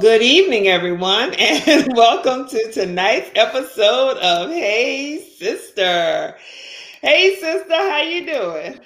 [0.00, 6.36] Good evening, everyone, and welcome to tonight's episode of Hey Sister.
[7.02, 8.80] Hey, sister, how you doing?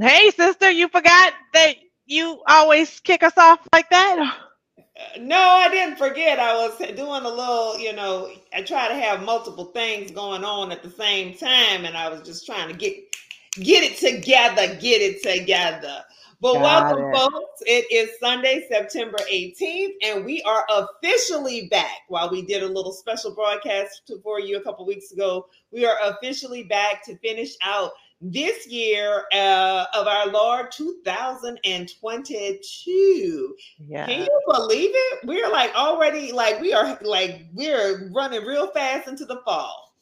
[0.00, 1.74] Hey, sister, you forgot that
[2.06, 4.38] you always kick us off like that?
[4.76, 4.82] Uh,
[5.20, 6.40] no, I didn't forget.
[6.40, 10.72] I was doing a little, you know, I try to have multiple things going on
[10.72, 12.96] at the same time, and I was just trying to get
[13.52, 16.02] get it together, get it together.
[16.40, 17.16] But Got welcome, it.
[17.16, 17.62] folks.
[17.66, 22.02] It is Sunday, September 18th, and we are officially back.
[22.08, 25.96] While we did a little special broadcast for you a couple weeks ago, we are
[26.04, 33.56] officially back to finish out this year uh, of our Lord 2022.
[33.78, 34.06] Yeah.
[34.06, 35.18] Can you believe it?
[35.24, 39.94] We're like already like we are like we're running real fast into the fall.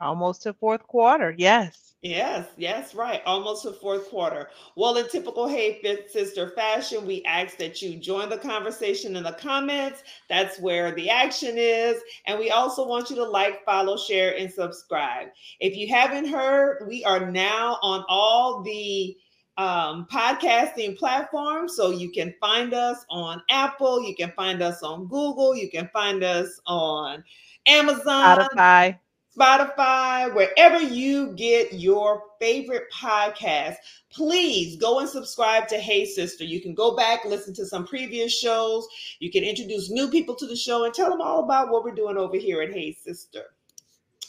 [0.00, 1.34] Almost to fourth quarter.
[1.36, 1.89] Yes.
[2.02, 3.20] Yes, yes, right.
[3.26, 4.48] Almost a fourth quarter.
[4.74, 9.24] Well, in typical Hey Fit Sister fashion, we ask that you join the conversation in
[9.24, 10.02] the comments.
[10.30, 12.00] That's where the action is.
[12.26, 15.28] And we also want you to like, follow, share, and subscribe.
[15.60, 19.14] If you haven't heard, we are now on all the
[19.58, 21.76] um, podcasting platforms.
[21.76, 25.90] So you can find us on Apple, you can find us on Google, you can
[25.92, 27.22] find us on
[27.66, 28.38] Amazon.
[28.38, 28.98] Spotify.
[29.40, 33.76] Spotify, wherever you get your favorite podcast,
[34.10, 36.44] please go and subscribe to Hey Sister.
[36.44, 38.86] You can go back, listen to some previous shows.
[39.18, 41.94] You can introduce new people to the show and tell them all about what we're
[41.94, 43.44] doing over here at Hey Sister.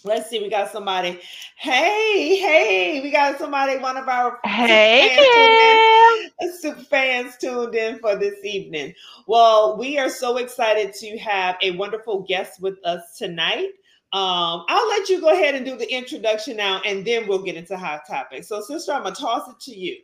[0.06, 1.20] Let's see, we got somebody.
[1.58, 8.16] Hey, hey, we got somebody, one of our hey fans, super fans tuned in for
[8.16, 8.94] this evening.
[9.28, 13.72] Well, we are so excited to have a wonderful guest with us tonight.
[14.14, 17.56] Um, I'll let you go ahead and do the introduction now, and then we'll get
[17.56, 18.50] into hot topics.
[18.50, 19.98] So, sister, I'm gonna toss it to you.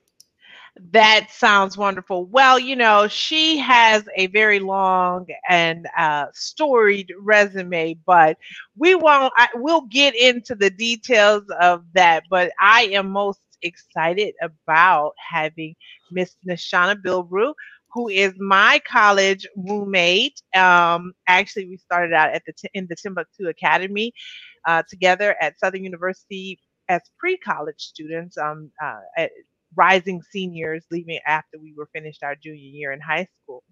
[0.91, 2.25] That sounds wonderful.
[2.25, 8.37] Well, you know, she has a very long and uh, storied resume, but
[8.77, 9.33] we won't.
[9.35, 12.23] I, we'll get into the details of that.
[12.29, 15.75] But I am most excited about having
[16.11, 17.53] Miss Neshana Bilbrew
[17.97, 20.39] who is my college roommate.
[20.55, 24.13] Um, actually, we started out at the in the Timbuktu Academy
[24.67, 26.59] uh, together at Southern University
[26.89, 29.25] as pre-college students, um, uh,
[29.75, 33.63] rising seniors, leaving after we were finished our junior year in high school,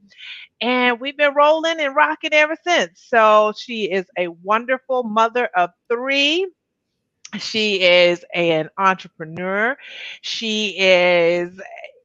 [0.59, 3.05] and we've been rolling and rocking ever since.
[3.07, 6.47] So she is a wonderful mother of three
[7.39, 9.77] she is an entrepreneur.
[10.21, 11.59] She is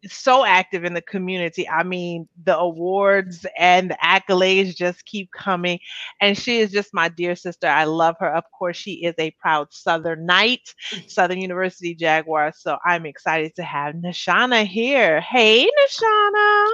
[0.09, 1.69] so active in the community.
[1.69, 5.78] I mean, the awards and the accolades just keep coming.
[6.21, 7.66] And she is just my dear sister.
[7.66, 8.34] I love her.
[8.34, 10.75] Of course, she is a proud Southern Knight,
[11.06, 12.53] Southern University Jaguar.
[12.56, 15.21] So I'm excited to have Neshana here.
[15.21, 16.67] Hey, Neshana.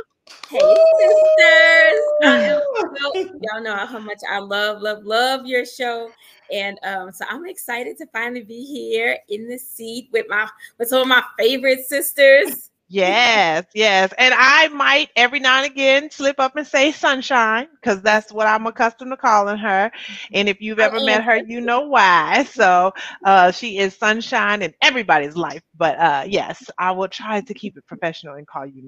[0.49, 0.59] Hey
[0.99, 2.01] sisters!
[2.23, 6.11] y'all know how much I love, love, love your show,
[6.53, 10.49] and um, so I'm excited to finally be here in the seat with my
[10.79, 12.71] with some of my favorite sisters.
[12.89, 14.13] Yes, yes.
[14.17, 18.47] And I might every now and again slip up and say sunshine because that's what
[18.47, 19.91] I'm accustomed to calling her.
[20.33, 22.45] And if you've ever met her, you know why.
[22.45, 22.93] So
[23.25, 25.63] uh, she is sunshine in everybody's life.
[25.77, 28.83] But uh, yes, I will try to keep it professional and call you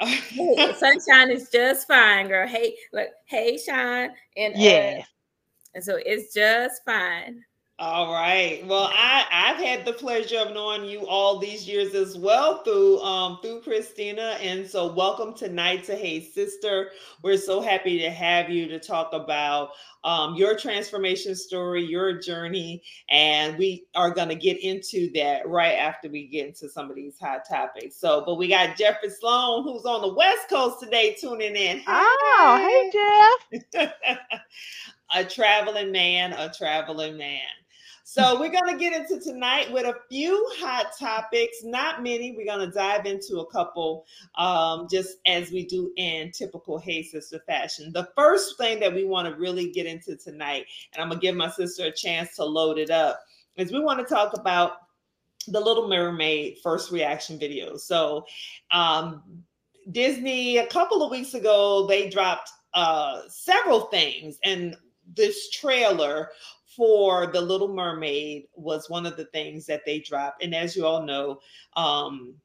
[0.00, 2.48] hey, sunshine is just fine, girl.
[2.48, 4.10] Hey, look, hey, Shine.
[4.36, 5.02] and yeah, uh,
[5.74, 7.44] and so it's just fine.
[7.80, 8.66] All right.
[8.66, 12.98] Well, I I've had the pleasure of knowing you all these years as well through
[13.02, 16.90] um through Christina, and so welcome tonight to Hey Sister.
[17.22, 19.70] We're so happy to have you to talk about
[20.02, 25.74] um, your transformation story, your journey, and we are going to get into that right
[25.74, 27.94] after we get into some of these hot topics.
[27.94, 31.80] So, but we got Jeffrey Sloan who's on the West Coast today tuning in.
[31.86, 33.88] Oh, hey Jeff.
[35.14, 37.38] a traveling man, a traveling man.
[38.10, 42.32] So we're going to get into tonight with a few hot topics, not many.
[42.34, 44.06] We're going to dive into a couple
[44.38, 47.92] um, just as we do in typical Hey Sister fashion.
[47.92, 50.64] The first thing that we want to really get into tonight,
[50.94, 53.20] and I'm going to give my sister a chance to load it up,
[53.58, 54.88] is we want to talk about
[55.46, 57.76] the Little Mermaid first reaction video.
[57.76, 58.24] So
[58.70, 59.22] um,
[59.92, 64.78] Disney, a couple of weeks ago, they dropped uh, several things and
[65.14, 66.30] this trailer
[66.78, 70.44] for The Little Mermaid was one of the things that they dropped.
[70.44, 71.40] And as you all know,
[71.76, 72.36] um,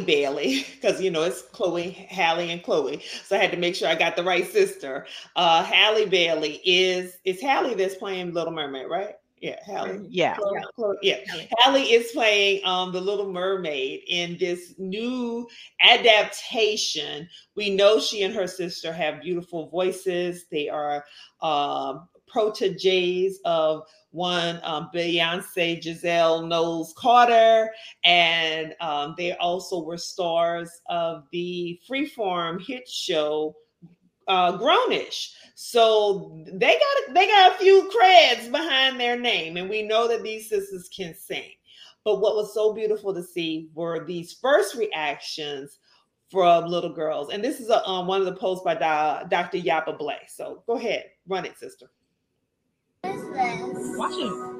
[0.00, 3.02] Bailey, because you know it's Chloe, Halle, and Chloe.
[3.24, 5.06] So I had to make sure I got the right sister.
[5.36, 5.62] Uh
[6.06, 9.16] Bailey is it's Halle that's playing Little Mermaid, right?
[9.44, 10.06] Yeah, Halle.
[10.08, 10.36] Yeah.
[10.36, 11.16] Chloe, Chloe, yeah.
[11.58, 15.46] Halle is playing um, the Little Mermaid in this new
[15.82, 17.28] adaptation.
[17.54, 20.46] We know she and her sister have beautiful voices.
[20.50, 21.04] They are
[21.42, 23.82] um, proteges of
[24.12, 27.70] one um, Beyonce Giselle Knowles Carter,
[28.02, 33.54] and um, they also were stars of the Freeform hit show
[34.28, 35.32] uh, Grownish.
[35.54, 40.22] So they got they got a few creds behind their name, and we know that
[40.22, 41.50] these sisters can sing.
[42.04, 45.78] But what was so beautiful to see were these first reactions
[46.30, 49.58] from little girls, and this is a, um, one of the posts by Dr.
[49.58, 50.18] Yaba Blay.
[50.28, 51.86] So go ahead, run it, sister.
[53.02, 53.96] What is this?
[53.96, 54.53] Watch it.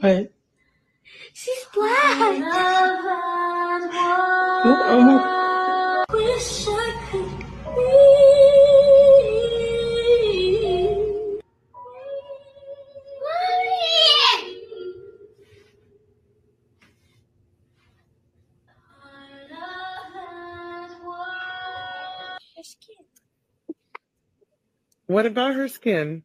[0.00, 0.32] What?
[1.32, 2.16] She's black.
[4.66, 5.33] Oh, oh my.
[25.24, 26.22] What about her skin?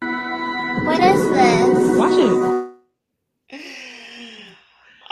[0.00, 1.96] What is this?
[1.96, 3.62] Watch it.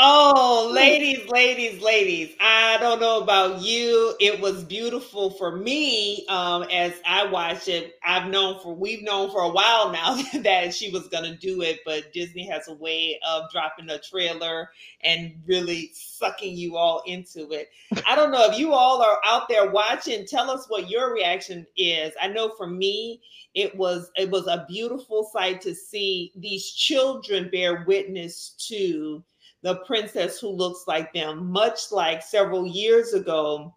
[0.01, 2.35] Oh, ladies, ladies, ladies.
[2.41, 2.50] I
[2.81, 4.15] don't know about you.
[4.19, 7.99] It was beautiful for me um, as I watched it.
[8.05, 11.63] I've known for, we've known for a while now that she was going to do
[11.63, 14.71] it, but Disney has a way of dropping a trailer
[15.05, 17.71] and really sucking you all into it.
[18.07, 20.27] I don't know if you all are out there watching.
[20.27, 22.13] Tell us what your reaction is.
[22.21, 23.21] I know for me,
[23.55, 29.25] it was it was a beautiful sight to see these children bear witness to
[29.63, 33.75] the princess who looks like them, much like several years ago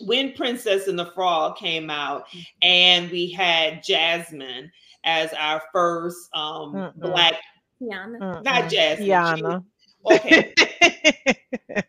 [0.00, 2.40] when Princess and the Frog came out, mm-hmm.
[2.62, 4.70] and we had Jasmine
[5.04, 7.34] as our first um, mm black,
[7.80, 8.42] Tiana.
[8.42, 9.64] not Jasmine, Tiana.
[10.10, 10.54] okay.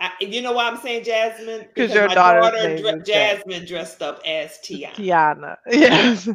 [0.00, 1.66] I, you know why I'm saying Jasmine?
[1.72, 4.94] Because your daughter dre- Jasmine dressed up as Tiana.
[4.94, 6.28] Tiana, yes.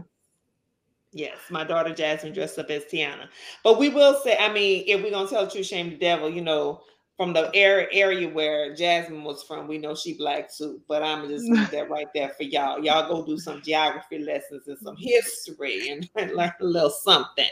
[1.11, 3.27] Yes, my daughter Jasmine dressed up as Tiana.
[3.63, 6.29] But we will say, I mean, if we're gonna tell the truth, shame the devil,
[6.29, 6.81] you know,
[7.17, 10.79] from the area area where Jasmine was from, we know she black too.
[10.87, 12.83] But I'm just leave that right there for y'all.
[12.83, 17.49] Y'all go do some geography lessons and some history and, and learn a little something.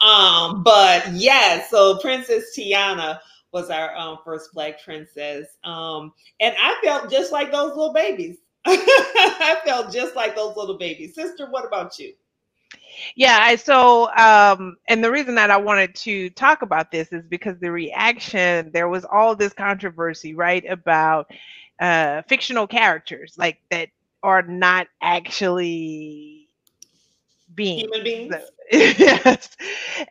[0.00, 3.20] Um, but yeah, so Princess Tiana
[3.52, 5.46] was our um, first black princess.
[5.62, 8.38] Um, and I felt just like those little babies.
[8.66, 11.14] I felt just like those little babies.
[11.14, 12.14] Sister, what about you?
[13.16, 17.24] Yeah, I so um and the reason that I wanted to talk about this is
[17.26, 21.30] because the reaction there was all this controversy, right, about
[21.80, 23.88] uh fictional characters like that
[24.22, 26.48] are not actually
[27.54, 27.86] beings.
[27.86, 28.52] Human beings.
[28.72, 29.56] yes.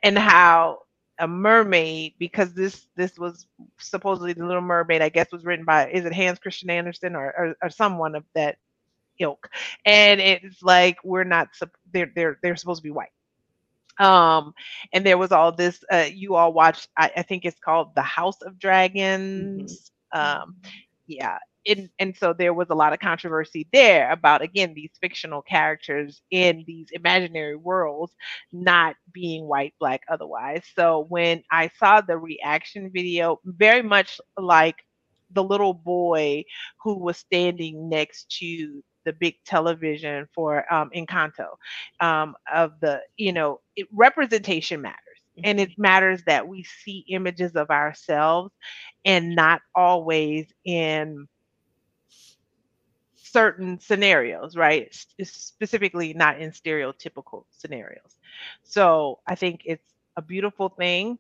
[0.04, 0.80] And how
[1.20, 3.46] a mermaid because this this was
[3.80, 7.34] supposedly the little mermaid i guess was written by is it hans christian andersen or,
[7.38, 8.58] or, or someone of that
[9.20, 9.50] ilk
[9.86, 11.50] and it's like we're not
[11.94, 13.12] they're they're they're supposed to be white.
[14.00, 14.54] Um
[14.94, 18.02] and there was all this uh you all watched i, I think it's called the
[18.02, 19.92] house of dragons.
[20.14, 20.20] Mm-hmm.
[20.20, 20.56] um
[21.08, 21.38] yeah.
[21.68, 26.22] And, and so there was a lot of controversy there about again these fictional characters
[26.32, 28.14] in these imaginary worlds
[28.52, 30.64] not being white black otherwise.
[30.76, 34.78] So when i saw the reaction video very much like
[35.32, 36.44] the little boy
[36.84, 41.56] who was standing next to the big television for um, Encanto
[42.00, 45.00] um, of the, you know, it, representation matters.
[45.38, 45.42] Mm-hmm.
[45.46, 45.82] And it mm-hmm.
[45.82, 48.52] matters that we see images of ourselves
[49.06, 51.28] and not always in
[53.16, 54.88] certain scenarios, right?
[54.92, 58.20] S- specifically, not in stereotypical scenarios.
[58.64, 61.18] So I think it's a beautiful thing.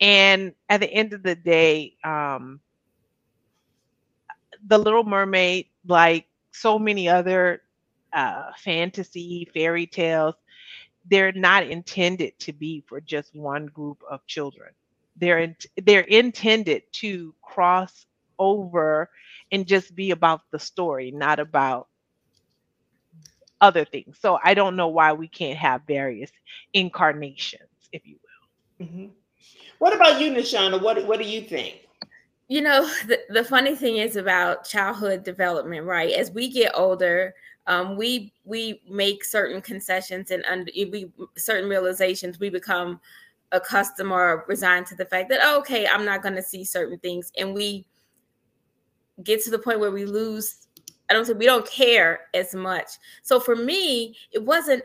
[0.00, 2.60] And at the end of the day, um,
[4.66, 7.62] the Little Mermaid, like so many other
[8.12, 10.34] uh, fantasy fairy tales,
[11.10, 14.70] they're not intended to be for just one group of children.
[15.16, 18.06] They're in, they're intended to cross
[18.38, 19.10] over
[19.52, 21.88] and just be about the story, not about
[23.60, 24.18] other things.
[24.20, 26.30] So I don't know why we can't have various
[26.72, 28.48] incarnations, if you will.
[28.80, 29.12] Mhm.
[29.78, 30.80] What about you, Neshana?
[30.82, 31.81] What What do you think?
[32.52, 36.12] You know the, the funny thing is about childhood development right?
[36.12, 37.34] As we get older
[37.66, 43.00] um, we we make certain concessions and under we certain realizations we become
[43.52, 46.98] accustomed or resigned to the fact that oh, okay i'm not going to see certain
[46.98, 47.32] things.
[47.38, 47.86] And we
[49.22, 50.66] get to the point where we lose
[51.08, 52.90] i don't say we don't care as much.
[53.22, 54.82] So for me it wasn't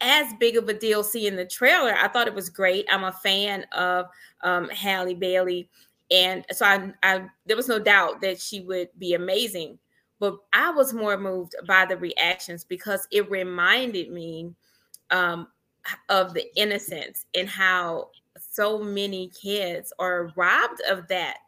[0.00, 1.94] as big of a deal seeing the trailer.
[1.94, 2.86] I thought it was great.
[2.90, 4.06] I'm a fan of
[4.42, 5.68] um, halle bailey
[6.10, 9.78] and so I, I there was no doubt that she would be amazing
[10.20, 14.54] but i was more moved by the reactions because it reminded me
[15.10, 15.48] um,
[16.08, 21.38] of the innocence and how so many kids are robbed of that.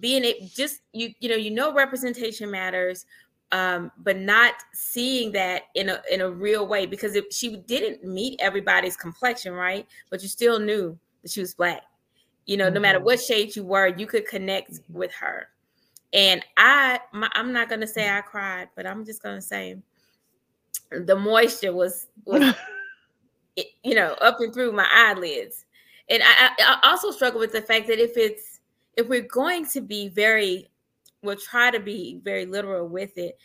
[0.00, 3.04] Being it just you you know you know representation matters
[3.50, 8.02] um, but not seeing that in a in a real way because if she didn't
[8.02, 9.86] meet everybody's complexion right?
[10.08, 11.82] But you still knew that she was black
[12.46, 12.74] you know, mm-hmm.
[12.74, 14.98] no matter what shade you were, you could connect mm-hmm.
[14.98, 15.48] with her.
[16.12, 19.76] And I, my, I'm not gonna say I cried, but I'm just gonna say
[20.90, 22.54] the moisture was, was
[23.56, 25.64] you know, up and through my eyelids.
[26.08, 28.60] And I, I also struggle with the fact that if it's
[28.96, 30.68] if we're going to be very,
[31.22, 33.38] we'll try to be very literal with it.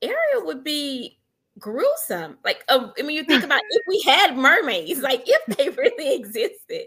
[0.00, 1.18] Ariel would be
[1.58, 2.38] gruesome.
[2.44, 6.14] Like, uh, I mean, you think about if we had mermaids, like if they really
[6.14, 6.86] existed,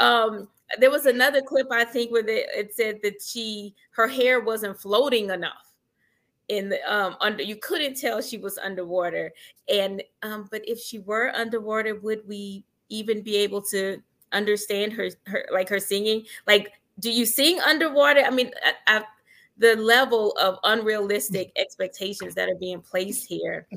[0.00, 4.40] um, there was another clip I think where it, it said that she her hair
[4.40, 5.72] wasn't floating enough
[6.48, 9.32] in the um under you couldn't tell she was underwater.
[9.68, 14.02] And um but if she were underwater would we even be able to
[14.32, 16.24] understand her her like her singing?
[16.46, 18.20] Like do you sing underwater?
[18.20, 19.04] I mean I, I,
[19.58, 23.66] the level of unrealistic expectations that are being placed here.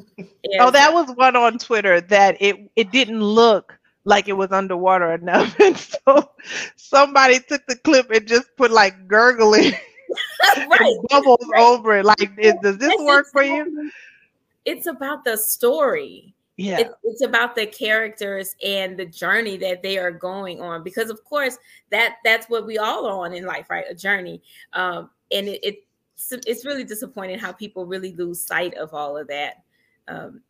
[0.59, 5.13] Oh that was one on twitter that it it didn't look like it was underwater
[5.13, 5.55] enough.
[5.59, 6.29] And so
[6.75, 9.73] somebody took the clip and just put like gurgling
[10.69, 10.95] right.
[11.09, 11.61] bubbles right.
[11.61, 12.05] over it.
[12.05, 13.91] Like, is, does this it's work for you?
[14.65, 16.33] It's about the story.
[16.57, 16.79] Yeah.
[16.79, 20.83] It's, it's about the characters and the journey that they are going on.
[20.83, 21.57] Because of course,
[21.89, 23.85] that that's what we all are on in life, right?
[23.89, 24.41] A journey.
[24.73, 25.83] Um, and it, it
[26.45, 29.63] it's really disappointing how people really lose sight of all of that.
[30.07, 30.41] Um,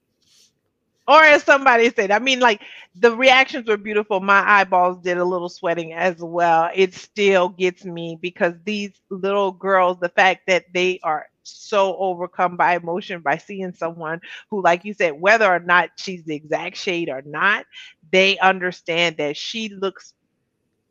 [1.08, 2.62] or as somebody said, I mean, like
[2.96, 4.22] the reactions were beautiful.
[4.22, 6.70] My eyeballs did a little sweating as well.
[6.74, 12.58] It still gets me because these little girls, the fact that they are so overcome
[12.58, 16.78] by emotion by seeing someone who, like you said, whether or not she's the exact
[16.78, 17.66] shade or not,
[18.12, 20.14] they understand that she looks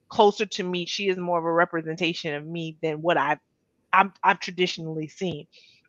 [0.09, 0.87] closer to me.
[0.87, 3.41] She is more of a representation of me than what I've
[3.93, 5.47] I'm, I've traditionally seen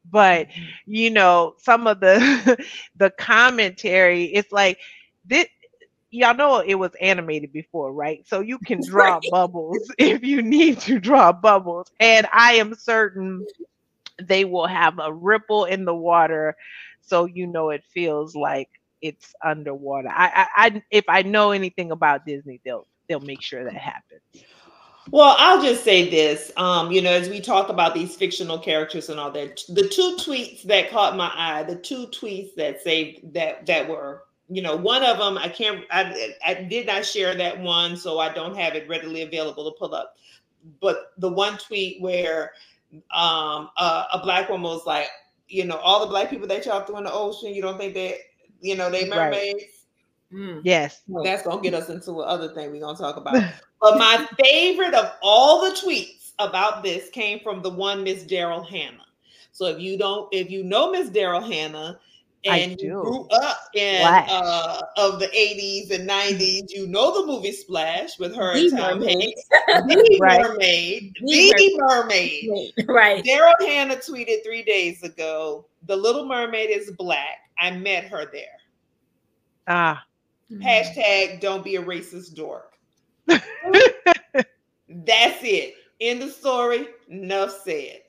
[0.09, 0.63] but mm-hmm.
[0.85, 2.65] you know some of the
[2.97, 4.77] the commentary it's like
[5.25, 5.47] this
[6.11, 9.23] y'all know it was animated before right so you can draw right.
[9.31, 13.45] bubbles if you need to draw bubbles and i am certain
[14.21, 16.55] they will have a ripple in the water
[17.01, 18.69] so you know it feels like
[19.01, 23.63] it's underwater i i, I if i know anything about disney they'll they'll make sure
[23.63, 24.21] that happens
[25.11, 26.51] well, I'll just say this.
[26.57, 30.15] Um, you know, as we talk about these fictional characters and all that, the two
[30.19, 34.75] tweets that caught my eye, the two tweets that saved that that were, you know,
[34.75, 38.57] one of them I can't I, I did not share that one, so I don't
[38.57, 40.15] have it readily available to pull up.
[40.79, 42.51] But the one tweet where
[43.13, 45.09] um uh, a black woman was like,
[45.49, 47.93] you know, all the black people that y'all threw in the ocean, you don't think
[47.95, 48.15] that,
[48.61, 49.53] you know, they mermaids.
[49.53, 49.69] Right
[50.33, 50.61] Mm.
[50.63, 51.01] Yes.
[51.23, 53.35] That's gonna get us into another thing we're gonna talk about.
[53.83, 58.65] but my favorite of all the tweets about this came from the one Miss Daryl
[58.65, 59.05] Hannah.
[59.51, 61.99] So if you don't, if you know Miss Daryl Hannah
[62.45, 67.51] and you grew up in uh, of the 80s and 90s, you know the movie
[67.51, 69.43] Splash with her the and Tom Hanks.
[69.67, 70.41] The right.
[70.41, 71.13] mermaid.
[71.21, 72.49] The, the mermaid.
[72.49, 72.73] mermaid.
[72.87, 73.23] Right.
[73.23, 77.37] Daryl Hannah tweeted three days ago, the little mermaid is black.
[77.59, 78.45] I met her there.
[79.67, 80.03] Ah.
[80.51, 82.72] Hashtag don't be a racist dork.
[83.27, 83.43] That's
[85.43, 85.75] it.
[85.99, 86.87] End of story.
[87.09, 88.01] Enough said.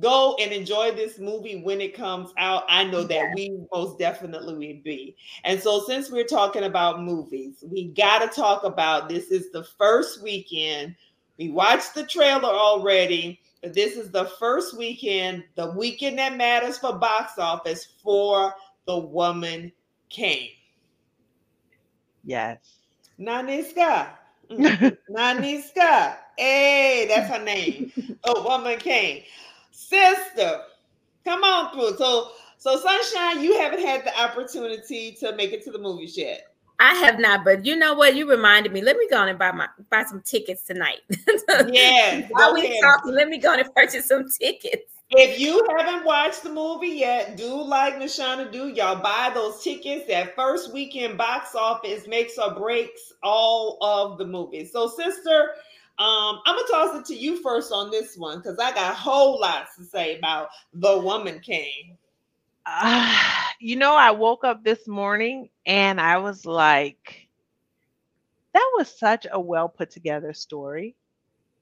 [0.00, 2.64] Go and enjoy this movie when it comes out.
[2.68, 5.16] I know that we most definitely will be.
[5.44, 9.30] And so, since we're talking about movies, we got to talk about this.
[9.30, 10.96] Is the first weekend.
[11.38, 16.78] We watched the trailer already, but this is the first weekend, the weekend that matters
[16.78, 18.52] for box office for
[18.86, 19.72] The Woman
[20.10, 20.48] King.
[22.24, 22.58] Yes.
[23.18, 24.08] Nanisca.
[24.50, 24.96] Mm.
[25.10, 26.16] Nanisca.
[26.36, 27.92] Hey, that's her name.
[28.24, 29.22] Oh, woman came.
[29.70, 30.62] Sister,
[31.24, 31.96] come on through.
[31.96, 36.46] So, so Sunshine, you haven't had the opportunity to make it to the movies yet.
[36.80, 38.16] I have not, but you know what?
[38.16, 38.82] You reminded me.
[38.82, 41.00] Let me go on and buy my buy some tickets tonight.
[41.68, 42.26] yeah.
[42.30, 44.93] While we talking, let me go on and purchase some tickets.
[45.10, 48.68] If you haven't watched the movie yet, do like Neshana do.
[48.68, 50.08] Y'all buy those tickets.
[50.08, 54.72] That first weekend box office makes or breaks all of the movies.
[54.72, 55.50] So, sister,
[55.98, 59.40] um, I'm gonna toss it to you first on this one because I got whole
[59.40, 61.96] lots to say about the Woman King.
[62.66, 67.28] Ah, you know, I woke up this morning and I was like,
[68.54, 70.96] that was such a well put together story.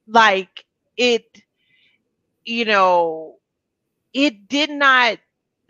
[0.07, 0.65] Like
[0.97, 1.43] it,
[2.45, 3.37] you know,
[4.13, 5.19] it did not.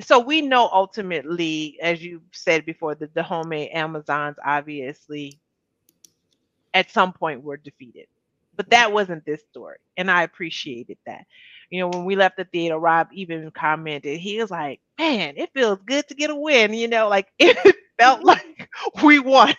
[0.02, 5.40] So we know ultimately, as you said before, that the Dahomey Amazons obviously
[6.74, 8.08] at some point were defeated.
[8.56, 9.78] But that wasn't this story.
[9.98, 11.26] And I appreciated that.
[11.70, 15.50] You know, when we left the theater, Rob even commented, he was like, Man, it
[15.54, 16.74] feels good to get a win.
[16.74, 17.58] You know, like it
[18.00, 18.70] felt like
[19.04, 19.56] we won.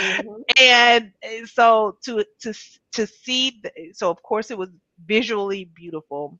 [0.00, 0.44] Mhm.
[0.60, 2.54] And uh, so to to
[2.92, 4.70] to see the, so of course it was
[5.04, 6.38] visually beautiful.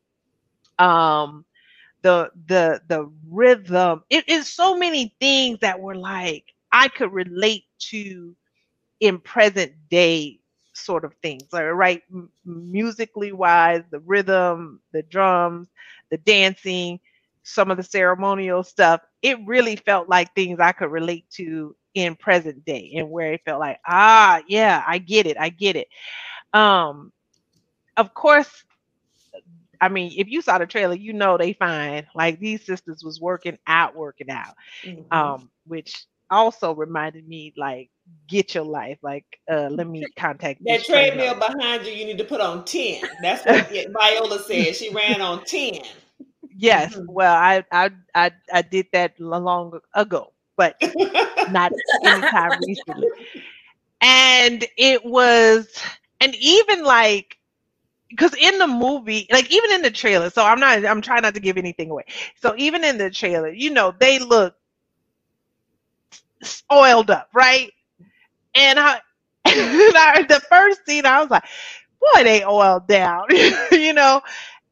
[0.78, 1.45] Um
[2.02, 7.64] the the the rhythm, it is so many things that were like I could relate
[7.90, 8.37] to
[9.00, 10.40] in present day
[10.75, 11.45] sort of things.
[11.52, 15.68] Like right m- musically wise the rhythm the drums
[16.11, 17.00] the dancing
[17.42, 19.00] some of the ceremonial stuff.
[19.23, 23.40] It really felt like things i could relate to in present day and where it
[23.45, 25.88] felt like ah yeah i get it i get it.
[26.52, 27.12] Um
[27.97, 28.64] of course
[29.80, 33.20] i mean if you saw the trailer you know they fine like these sisters was
[33.20, 35.07] working out working out Mhm.
[35.11, 37.90] um which also reminded me like
[38.29, 41.11] get your life like uh let me contact that this trainer.
[41.14, 43.09] treadmill behind you, you need to put on 10.
[43.20, 43.68] That's what
[44.00, 44.77] Viola said.
[44.77, 45.81] She ran on 10.
[46.57, 47.07] yes Mhm.
[47.07, 50.77] well I, I i i did that long ago but
[51.46, 51.72] not
[52.03, 53.11] anytime recently
[54.00, 55.68] and it was
[56.20, 57.37] and even like
[58.11, 61.35] because in the movie like even in the trailer so i'm not i'm trying not
[61.35, 62.05] to give anything away
[62.37, 64.55] so even in the trailer you know they look
[66.73, 67.73] oiled up right
[68.55, 69.01] and i
[69.47, 71.45] and I, the first scene i was like
[72.01, 73.27] boy they oiled down
[73.73, 74.23] you know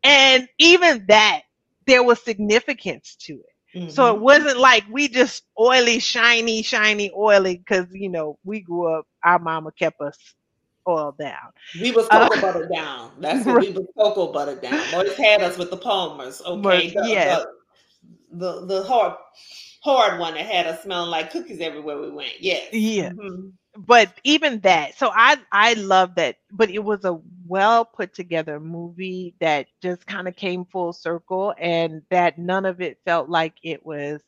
[0.02, 1.42] and even that
[1.86, 3.46] there was significance to it
[3.86, 4.16] so Mm-hmm.
[4.16, 9.06] it wasn't like we just oily, shiny, shiny, oily because you know we grew up.
[9.24, 10.16] Our mama kept us
[10.88, 11.52] oiled down.
[11.80, 13.10] we was Uh, cocoa butter down.
[13.18, 14.80] That's what we was cocoa butter down.
[14.94, 16.42] Always had us with the Palmers.
[16.44, 16.92] Okay.
[16.94, 17.44] But, The, yes.
[18.32, 19.14] the, the, the hard
[19.82, 22.32] hard one that had us smelling like cookies everywhere we went.
[22.40, 22.72] Yes.
[22.72, 23.10] Yeah.
[23.10, 23.52] Mhm.
[23.76, 26.36] But even that, so I I love that.
[26.52, 31.54] But it was a well put together movie that just kind of came full circle,
[31.58, 34.20] and that none of it felt like it was.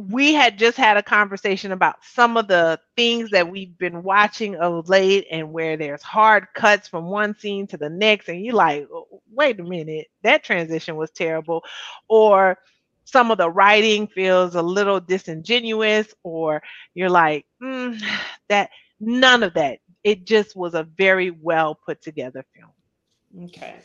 [0.00, 4.54] We had just had a conversation about some of the things that we've been watching
[4.54, 8.54] of late, and where there's hard cuts from one scene to the next, and you're
[8.54, 11.64] like, "Oh, wait a minute, that transition was terrible,
[12.08, 12.58] or
[13.06, 16.62] some of the writing feels a little disingenuous, or
[16.94, 18.00] you're like, "Mm,
[18.48, 19.80] that none of that.
[20.04, 22.70] It just was a very well put together film.
[23.44, 23.76] Okay.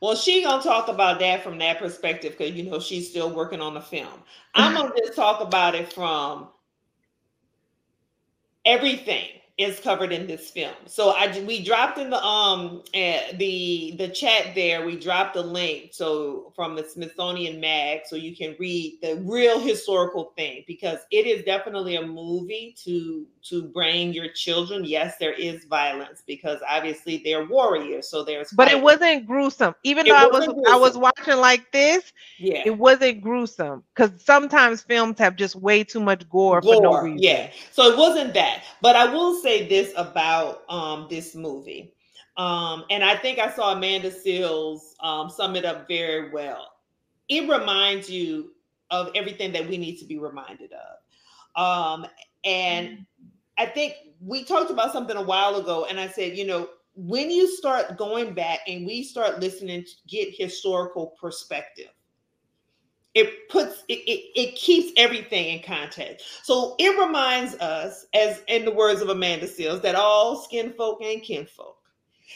[0.00, 3.60] Well, she gonna talk about that from that perspective because you know she's still working
[3.60, 4.22] on the film.
[4.54, 6.48] I'm gonna just talk about it from
[8.64, 10.74] everything is covered in this film.
[10.86, 14.86] So I we dropped in the um uh, the the chat there.
[14.86, 19.60] We dropped a link so from the Smithsonian Mag so you can read the real
[19.60, 24.84] historical thing because it is definitely a movie to to bring your children.
[24.84, 29.74] Yes, there is violence because obviously they're warriors, so there's But it wasn't gruesome.
[29.82, 32.62] Even It though I was wasn't I was watching like this, yeah.
[32.64, 33.84] it wasn't gruesome.
[33.94, 37.18] Because sometimes films have just way too much gore, for no reason.
[37.22, 37.50] Yeah.
[37.72, 38.62] So it wasn't that.
[38.80, 41.94] But I will say this about um this movie.
[42.36, 46.72] Um, and I think I saw Amanda Seales um sum it up very well.
[47.28, 48.52] It reminds you
[48.90, 51.62] of everything that we need to be reminded of.
[51.62, 52.06] Um,
[52.44, 53.06] and
[53.58, 57.30] I think we talked about something a while ago, and I said, you know, when
[57.30, 61.90] you start going back and we start listening to get historical perspective,
[63.14, 66.44] it puts it, it, it keeps everything in context.
[66.44, 71.00] So it reminds us, as in the words of Amanda Seales, that all skin folk
[71.02, 71.76] and kinfolk.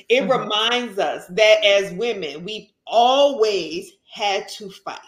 [0.09, 0.41] It Mhm.
[0.41, 4.99] reminds us that as women, we always had to fight.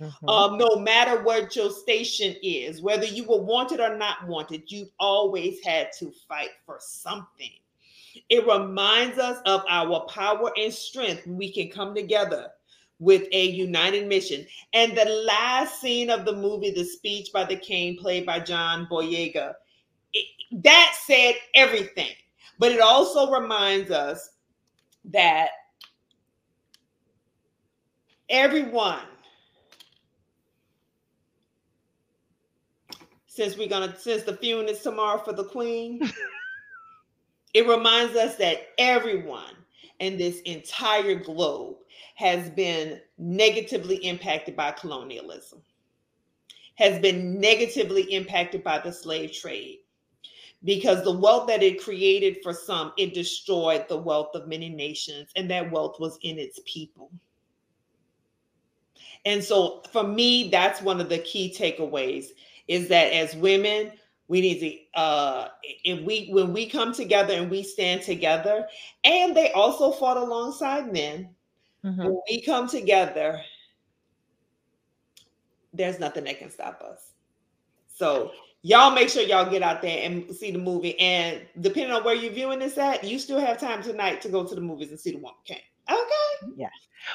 [0.00, 0.28] Mhm.
[0.28, 4.90] Um, no matter what your station is, whether you were wanted or not wanted, you
[4.98, 7.52] always had to fight for something.
[8.28, 11.26] It reminds us of our power and strength.
[11.26, 12.52] We can come together
[13.04, 14.46] with a united mission.
[14.72, 18.88] And the last scene of the movie, the speech by the king, played by John
[18.90, 19.52] Boyega,
[20.14, 20.26] it,
[20.62, 22.12] that said everything.
[22.58, 24.30] But it also reminds us
[25.06, 25.50] that
[28.30, 29.00] everyone,
[33.26, 36.00] since we're gonna, since the funeral is tomorrow for the queen,
[37.54, 39.56] it reminds us that everyone
[40.00, 41.76] in this entire globe
[42.16, 45.62] has been negatively impacted by colonialism,
[46.76, 49.78] has been negatively impacted by the slave trade.
[50.64, 55.28] Because the wealth that it created for some, it destroyed the wealth of many nations,
[55.36, 57.10] and that wealth was in its people.
[59.26, 62.28] And so, for me, that's one of the key takeaways
[62.68, 63.92] is that as women,
[64.28, 64.58] we need
[64.94, 65.48] to uh
[65.84, 68.66] if we when we come together and we stand together
[69.04, 71.28] and they also fought alongside men
[71.84, 72.04] Mhm.
[72.04, 73.40] when we come together
[75.72, 77.12] there's nothing that can stop us
[77.86, 78.32] so
[78.62, 82.14] y'all make sure y'all get out there and see the movie and depending on where
[82.14, 84.98] you're viewing this at you still have time tonight to go to the movies and
[84.98, 86.68] see the one okay okay yeah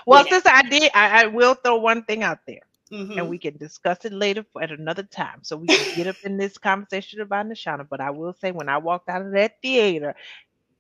[0.05, 0.29] Well, Yeah.
[0.29, 0.91] sister, I did.
[0.93, 3.17] I, I will throw one thing out there, Mhm.
[3.17, 6.17] and we can discuss it later for, at another time, so we can get up
[6.23, 7.87] in this conversation about Neshana.
[7.89, 10.15] But I will say, when I walked out of that theater,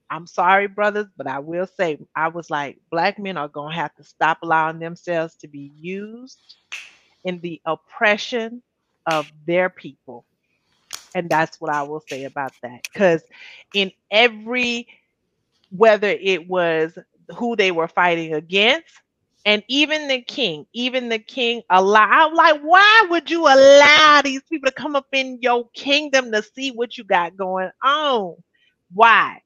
[0.09, 3.95] I'm sorry, brothers, but I will say, I was like, black men are gonna have
[3.95, 6.39] to stop allowing themselves to be used
[7.23, 8.61] in the oppression
[9.05, 10.25] of their people,
[11.13, 12.81] and that's what I will say about that.
[12.93, 13.23] Because
[13.73, 14.87] in every,
[15.71, 16.97] whether it was
[17.37, 18.93] who they were fighting against,
[19.45, 24.41] and even the king, even the king allow I'm like, why would you allow these
[24.49, 28.35] people to come up in your kingdom to see what you got going on?
[28.93, 29.41] Why?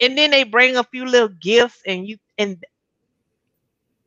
[0.00, 2.62] And then they bring a few little gifts, and you and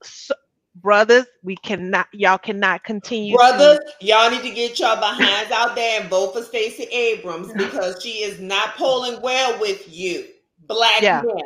[0.03, 0.33] so,
[0.75, 3.37] brothers, we cannot, y'all cannot continue.
[3.37, 7.53] to- Brothers, y'all need to get your behinds out there and vote for Stacey Abrams
[7.53, 10.25] because she is not polling well with you,
[10.67, 11.21] black Yeah.
[11.23, 11.45] men.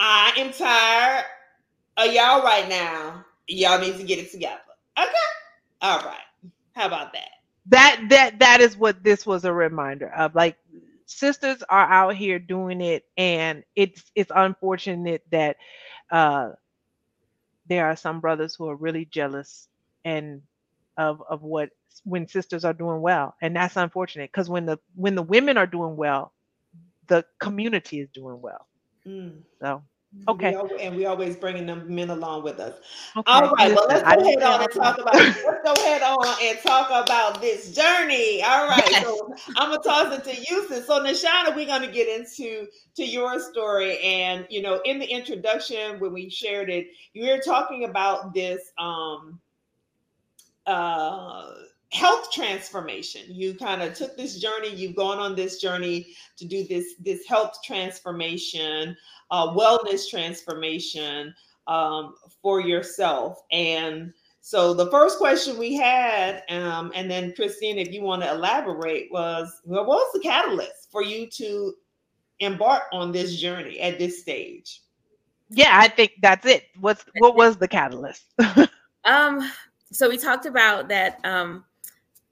[0.00, 1.24] I am tired
[1.98, 3.26] of y'all right now.
[3.48, 4.60] Y'all need to get it together.
[4.98, 5.10] Okay.
[5.82, 6.18] All right.
[6.74, 7.30] How about that?
[7.66, 10.56] that that that is what this was a reminder of like
[11.06, 15.56] sisters are out here doing it and it's it's unfortunate that
[16.10, 16.50] uh
[17.68, 19.68] there are some brothers who are really jealous
[20.04, 20.42] and
[20.98, 21.70] of of what
[22.04, 25.66] when sisters are doing well and that's unfortunate because when the when the women are
[25.68, 26.32] doing well
[27.08, 28.66] the community is doing well
[29.06, 29.42] Mm.
[29.62, 32.74] so We okay and we always bringing them men along with us.
[33.16, 36.36] okay All right, well, let's go ahead on and talk about let's go ahead on
[36.42, 38.42] and talk about this journey.
[38.42, 39.02] All right, Yes.
[39.02, 40.66] so I'm gonna toss it to you.
[40.82, 42.66] So, Neshana, we're gonna get into
[42.96, 47.38] to your story, and you know, in the introduction when we shared it, you were
[47.40, 49.40] talking about this um
[50.66, 51.50] uh
[51.92, 56.66] health transformation you kind of took this journey you've gone on this journey to do
[56.66, 58.94] this this health transformation
[59.30, 61.34] uh, wellness transformation
[61.66, 63.42] um, for yourself.
[63.52, 68.30] And so the first question we had, um, and then Christine, if you want to
[68.30, 71.74] elaborate, was well, what was the catalyst for you to
[72.40, 74.82] embark on this journey at this stage?
[75.50, 78.26] yeah i think that's it what's what was the catalyst
[79.08, 79.50] Um,
[79.90, 81.20] so we talked about that.
[81.24, 81.64] Um,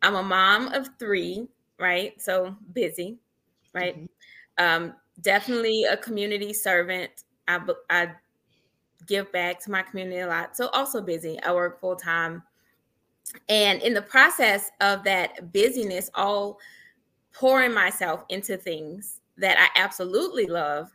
[0.03, 2.21] I'm a mom of three, right?
[2.21, 3.19] So busy,
[3.73, 3.97] right?
[3.97, 4.09] Mhm.
[4.59, 7.11] Um, definitely a community servant.
[7.49, 8.11] I I
[9.07, 10.57] give back to my community a lot.
[10.57, 11.41] So also busy.
[11.43, 12.43] I work full time,
[13.49, 16.59] and in the process of that busyness, all
[17.33, 20.91] pouring myself into things that I absolutely love,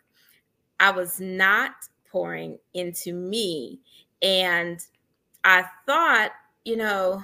[0.79, 1.71] I was not
[2.09, 3.79] pouring into me,
[4.21, 4.79] and
[5.43, 6.31] I thought,
[6.65, 7.23] you know,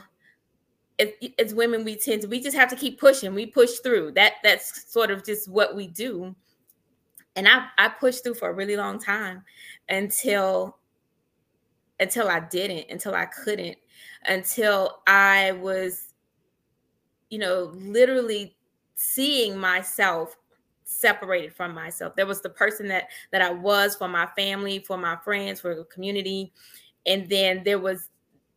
[1.40, 3.36] as, women, we tend to we just have to keep pushing.
[3.36, 4.14] We push through.
[4.14, 6.36] That that's sort of just what we do.
[7.38, 9.44] And I I pushed through for a really long time
[9.88, 10.78] until
[12.00, 13.78] until I didn't, until I couldn't,
[14.26, 16.14] until I was,
[17.30, 18.56] you know, literally
[18.96, 20.36] seeing myself
[20.84, 22.16] separated from myself.
[22.16, 25.76] There was the person that that I was for my family, for my friends, for
[25.76, 26.52] the community,
[27.06, 28.10] and then there was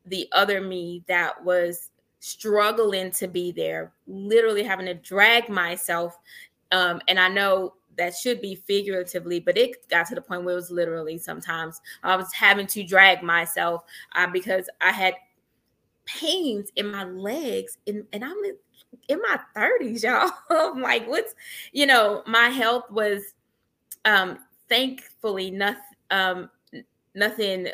[0.06, 1.90] the other me that was
[2.20, 6.16] struggling to be there, literally having to drag myself.
[6.72, 10.54] Um, and I know that should be figuratively, but it got to the point where
[10.54, 13.84] it was literally sometimes I was having to drag myself
[14.16, 15.14] uh, because I had
[16.06, 18.56] pains in my legs, and, and I'm in,
[19.08, 20.30] in my 30s, y'all.
[20.50, 21.34] I'm like, what's,
[21.72, 23.34] you know, my health was
[24.06, 24.38] um,
[24.70, 26.50] thankfully nothing, um,
[27.14, 27.68] nothing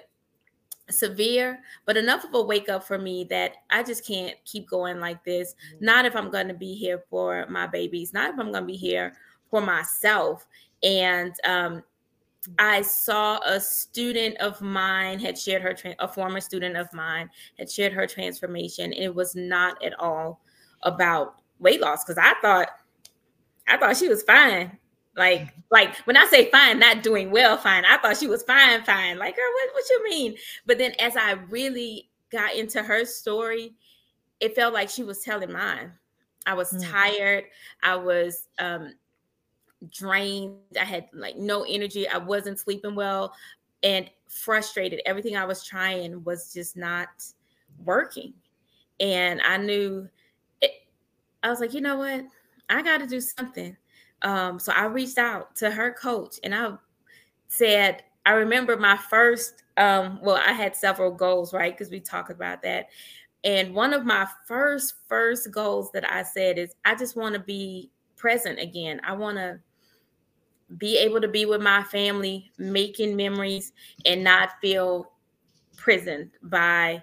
[0.90, 4.98] severe, but enough of a wake up for me that I just can't keep going
[4.98, 5.54] like this.
[5.78, 8.72] Not if I'm going to be here for my babies, not if I'm going to
[8.72, 9.14] be here
[9.50, 10.46] for myself.
[10.82, 11.82] And um,
[12.58, 17.30] I saw a student of mine had shared her, tra- a former student of mine
[17.58, 18.92] had shared her transformation.
[18.92, 20.40] And it was not at all
[20.82, 22.68] about weight loss because I thought,
[23.66, 24.78] I thought she was fine.
[25.16, 27.84] Like, like when I say fine, not doing well, fine.
[27.86, 29.18] I thought she was fine, fine.
[29.18, 30.36] Like, girl, what, what you mean?
[30.66, 33.74] But then as I really got into her story,
[34.40, 35.92] it felt like she was telling mine.
[36.44, 36.90] I was Mm.
[36.92, 37.44] tired.
[37.82, 38.92] I was um
[39.90, 40.56] drained.
[40.80, 42.08] I had like no energy.
[42.08, 43.34] I wasn't sleeping well
[43.82, 45.00] and frustrated.
[45.06, 47.08] Everything I was trying was just not
[47.84, 48.34] working.
[49.00, 50.08] And I knew
[50.60, 50.72] it,
[51.42, 52.24] I was like, you know what?
[52.68, 53.76] I got to do something.
[54.22, 56.72] Um, so I reached out to her coach and I
[57.48, 61.72] said, I remember my first, um, well, I had several goals, right?
[61.72, 62.88] Because we talked about that.
[63.44, 67.40] And one of my first, first goals that I said is I just want to
[67.40, 67.92] be
[68.26, 69.00] present again.
[69.06, 69.60] I want to
[70.78, 73.72] be able to be with my family, making memories,
[74.04, 75.12] and not feel
[75.76, 77.00] prisoned by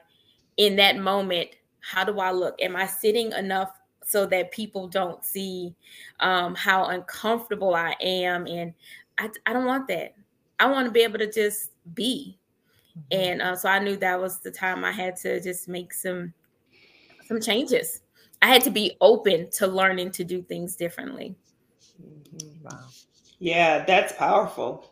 [0.57, 1.51] in that moment.
[1.79, 2.61] How do I look?
[2.61, 3.71] Am I sitting enough
[4.03, 5.73] so that people don't see
[6.19, 8.45] um, how uncomfortable I am?
[8.45, 8.73] And
[9.17, 10.15] I, I don't want that.
[10.59, 12.37] I want to be able to just be.
[13.11, 16.33] And uh, so I knew that was the time I had to just make some
[17.29, 18.02] some changes.
[18.43, 21.33] I had to be open to learning to do things differently.
[22.05, 22.63] Mm-hmm.
[22.65, 22.89] Wow.
[23.39, 24.91] Yeah, that's powerful.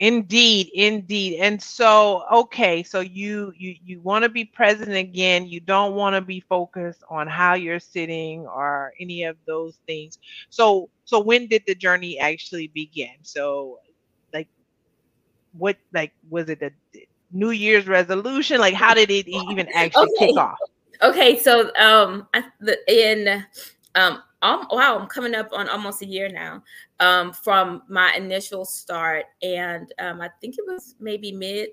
[0.00, 1.40] Indeed, indeed.
[1.40, 5.46] And so, okay, so you you you want to be present again.
[5.46, 10.18] You don't want to be focused on how you're sitting or any of those things.
[10.48, 13.16] So so when did the journey actually begin?
[13.22, 13.80] So
[14.32, 14.48] like
[15.52, 16.70] what like was it a
[17.32, 18.60] New Year's resolution?
[18.60, 20.18] Like how did it even actually Okay.
[20.18, 20.58] kick off?
[21.02, 23.44] Okay, so um, I, the, in
[23.94, 26.62] um, um, wow, I'm coming up on almost a year now
[27.00, 31.70] um, from my initial start, and um, I think it was maybe mid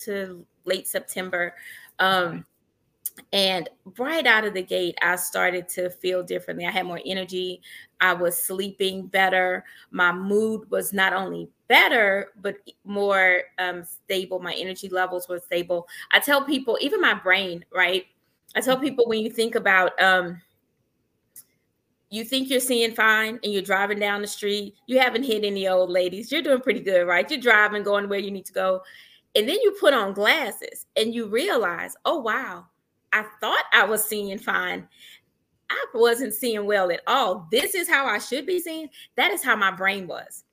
[0.00, 1.54] to late September.
[1.98, 2.44] Um,
[3.32, 6.64] and right out of the gate, I started to feel differently.
[6.66, 7.60] I had more energy.
[8.00, 9.64] I was sleeping better.
[9.90, 14.40] My mood was not only better, but more um, stable.
[14.40, 15.86] My energy levels were stable.
[16.12, 18.06] I tell people, even my brain, right?
[18.54, 20.40] I tell people when you think about, um,
[22.10, 25.68] you think you're seeing fine and you're driving down the street, you haven't hit any
[25.68, 26.32] old ladies.
[26.32, 27.30] You're doing pretty good, right?
[27.30, 28.82] You're driving, going where you need to go.
[29.36, 32.66] And then you put on glasses and you realize, oh, wow,
[33.12, 34.88] I thought I was seeing fine.
[35.70, 37.46] I wasn't seeing well at all.
[37.52, 38.88] This is how I should be seeing.
[39.16, 40.44] That is how my brain was.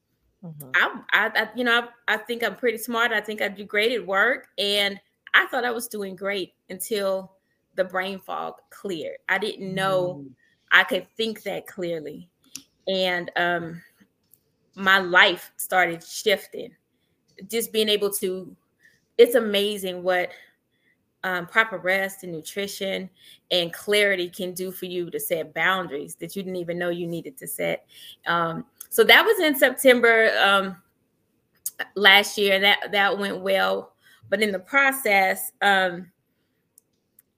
[0.44, 0.72] Mhm.
[0.76, 3.12] I, I, I you know, I, I think I'm pretty smart.
[3.12, 5.00] I think I do great at work, and
[5.34, 7.37] I thought I was doing great until
[7.78, 9.18] the brain fog cleared.
[9.30, 10.26] I didn't know
[10.72, 12.30] I could think that clearly,
[12.88, 13.82] and um,
[14.76, 16.72] my life started shifting.
[17.50, 18.56] Just being able to,
[19.18, 20.32] it's amazing what
[21.24, 23.10] um, proper rest and nutrition
[23.52, 27.08] and clarity can do for you to set boundaries that you didn't even know you
[27.08, 27.86] needed to set.
[28.26, 30.78] Um, so that was in September um,
[31.96, 32.56] last year.
[32.56, 33.94] And that that went well,
[34.30, 36.12] but in the process, um,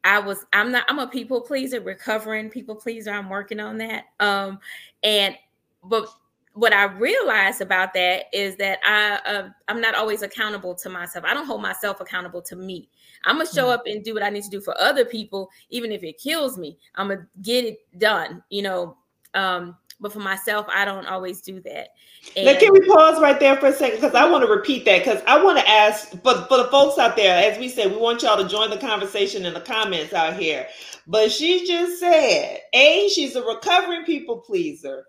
[0.10, 3.12] I was I'm not I'm a people pleaser, recovering people pleaser.
[3.12, 4.06] I'm working on that.
[4.20, 4.60] Um,
[5.04, 5.36] and
[5.84, 6.08] but
[6.54, 11.26] what I realized about that is that I uh, I'm not always accountable to myself.
[11.26, 12.90] I don't hold myself accountable to me.
[13.24, 13.74] I'm gonna show Mhm.
[13.74, 16.58] up and do what I need to do for other people, even if it kills
[16.58, 16.80] me.
[16.96, 18.98] I'm gonna get it done, you know.
[19.36, 21.90] Um, but for myself, I don't always do that.
[22.38, 23.98] Now, can we pause right there for a second?
[24.02, 25.00] Because I want to repeat that.
[25.00, 27.98] Because I want to ask for, for the folks out there, as we said, we
[27.98, 30.68] want y'all to join the conversation in the comments out here.
[31.08, 35.06] But she just said, A, she's a recovering people pleaser.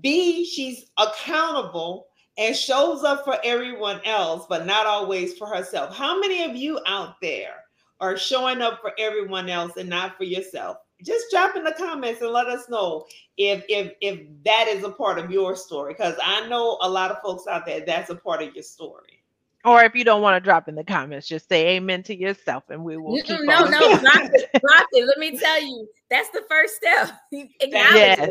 [0.00, 5.94] B, she's accountable and shows up for everyone else, but not always for herself.
[5.94, 7.54] How many of you out there
[8.00, 10.78] are showing up for everyone else and not for yourself?
[11.02, 14.90] Just drop in the comments and let us know if if if that is a
[14.90, 18.14] part of your story because i know a lot of folks out there that's a
[18.14, 19.20] part of your story
[19.64, 22.64] Or if you don't want to drop in the comments, just say amen to yourself
[22.70, 23.98] and we will no, on no, going.
[24.00, 25.06] drop it, drop it.
[25.06, 27.18] Let me tell you, that's the first step.
[27.60, 28.18] Acknowledge Yes.
[28.20, 28.30] it.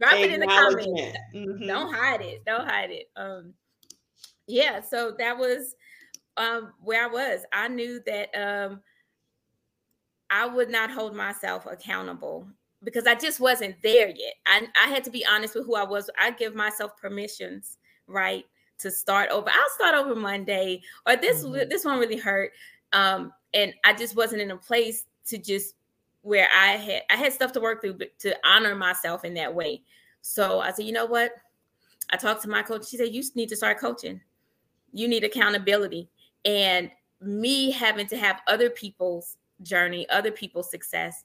[0.00, 0.84] Drop it in the comments.
[0.86, 1.16] Acknowledgement.
[1.34, 1.66] Mhm.
[1.66, 2.44] Don't hide it.
[2.44, 3.10] Don't hide it.
[3.16, 3.54] Um,
[4.46, 4.82] yeah.
[4.82, 5.74] So that was
[6.36, 7.40] um where I was.
[7.52, 8.80] I knew that um
[10.30, 12.46] I would not hold myself accountable
[12.82, 14.34] because I just wasn't there yet.
[14.46, 16.10] I I had to be honest with who I was.
[16.18, 18.44] I give myself permissions, right,
[18.78, 19.48] to start over.
[19.48, 21.68] I'll start over Monday, or this Mhm.
[21.70, 22.52] this one really hurt,
[22.92, 25.76] um, and I just wasn't in a place to just
[26.22, 29.54] where I had I had stuff to work through, but to honor myself in that
[29.54, 29.82] way.
[30.22, 31.32] So I said, you know what?
[32.10, 32.88] I talked to my coach.
[32.88, 34.20] She said, you need to start coaching.
[34.92, 36.08] You need accountability,
[36.44, 41.24] and me having to have other people's journey, other people's success,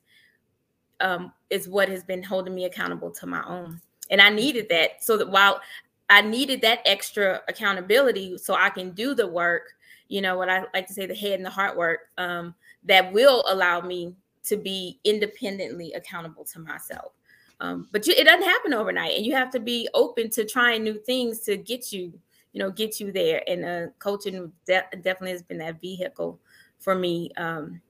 [1.00, 3.80] um, is what has been holding me accountable to my own.
[4.10, 5.62] And I needed that so that while
[6.10, 9.74] I needed that extra accountability so I can do the work,
[10.08, 13.14] you know, what I like to say the head and the heart work um, that
[13.14, 17.12] will allow me to be independently accountable to myself.
[17.60, 20.84] Um, but you, it doesn't happen overnight, and you have to be open to trying
[20.84, 22.14] new things to get you,
[22.54, 23.44] you know, get you there.
[23.48, 26.40] And uh, coaching de- definitely has been that vehicle
[26.80, 27.82] for me um,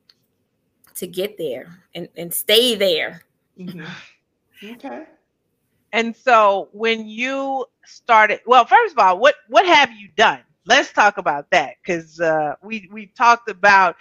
[0.95, 3.23] to get there and, and stay there.
[3.59, 3.87] Mhm.
[4.63, 5.05] Okay.
[5.91, 10.41] And so when you started, well, first of all, what what have you done?
[10.65, 13.95] Let's talk about that because uh, we we talked about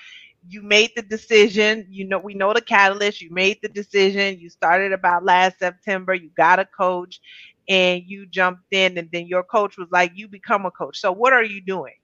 [0.48, 1.86] you made the decision.
[1.88, 3.20] You know, we know the catalyst.
[3.22, 4.38] You made the decision.
[4.38, 6.14] You started about last September.
[6.14, 7.20] You got a coach,
[7.68, 11.10] and you jumped in, and then your coach was like, "You become a coach." So
[11.12, 11.94] what are you doing?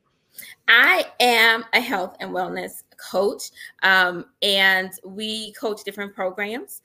[0.68, 3.50] I am a health and wellness coach,
[3.83, 6.83] um, and we coach different programs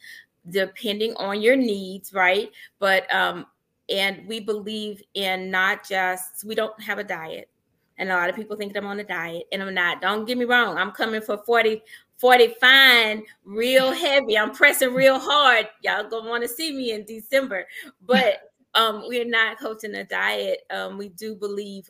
[0.50, 2.52] depending on your needs, right?
[2.80, 3.46] But um,
[3.90, 7.50] and we believe in not just we don't have a diet,
[7.98, 10.02] and a lot of people think that I'm on a diet, and I'm not.
[10.02, 11.82] Don't get me wrong, I'm coming for 40,
[12.18, 14.38] 40 fine, real heavy.
[14.38, 15.68] I'm pressing real hard.
[15.84, 17.66] Y'all gonna want to see me in December,
[18.06, 20.60] but um, we're not coaching a diet.
[20.70, 21.90] Um, we do believe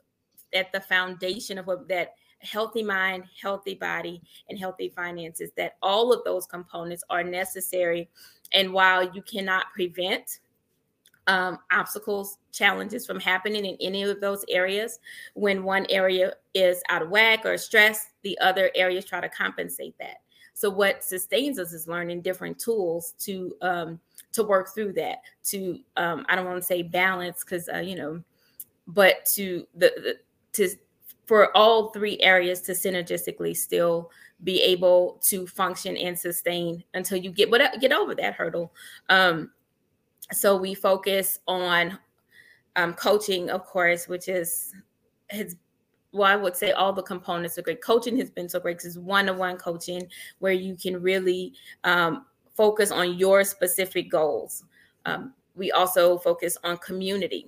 [0.53, 6.13] at the foundation of what that healthy mind, healthy body, and healthy finances, that all
[6.13, 8.09] of those components are necessary.
[8.53, 10.39] And while you cannot prevent
[11.27, 14.99] um, obstacles, challenges from happening in any of those areas,
[15.35, 19.95] when one area is out of whack or stressed, the other areas try to compensate
[19.99, 20.17] that.
[20.59, 23.99] So what sustains us is learning different tools to um,
[24.33, 25.19] to work through that.
[25.45, 28.21] To um, I don't want to say balance because uh, you know,
[28.85, 30.15] but to the, the
[30.53, 30.75] to
[31.29, 34.09] for all three areas to synergistically still
[34.43, 38.73] be able to function and sustain until you get what get over that hurdle.
[39.09, 39.51] Um,
[40.31, 41.99] so we focus on
[42.77, 44.73] um, coaching, of course, which is
[45.29, 45.55] has
[46.13, 47.83] well, I would say all the components are great.
[47.83, 50.07] Coaching has been so great because one-on-one coaching
[50.39, 54.63] where you can really um, focus on your specific goals.
[55.05, 57.45] Um, we also focus on community.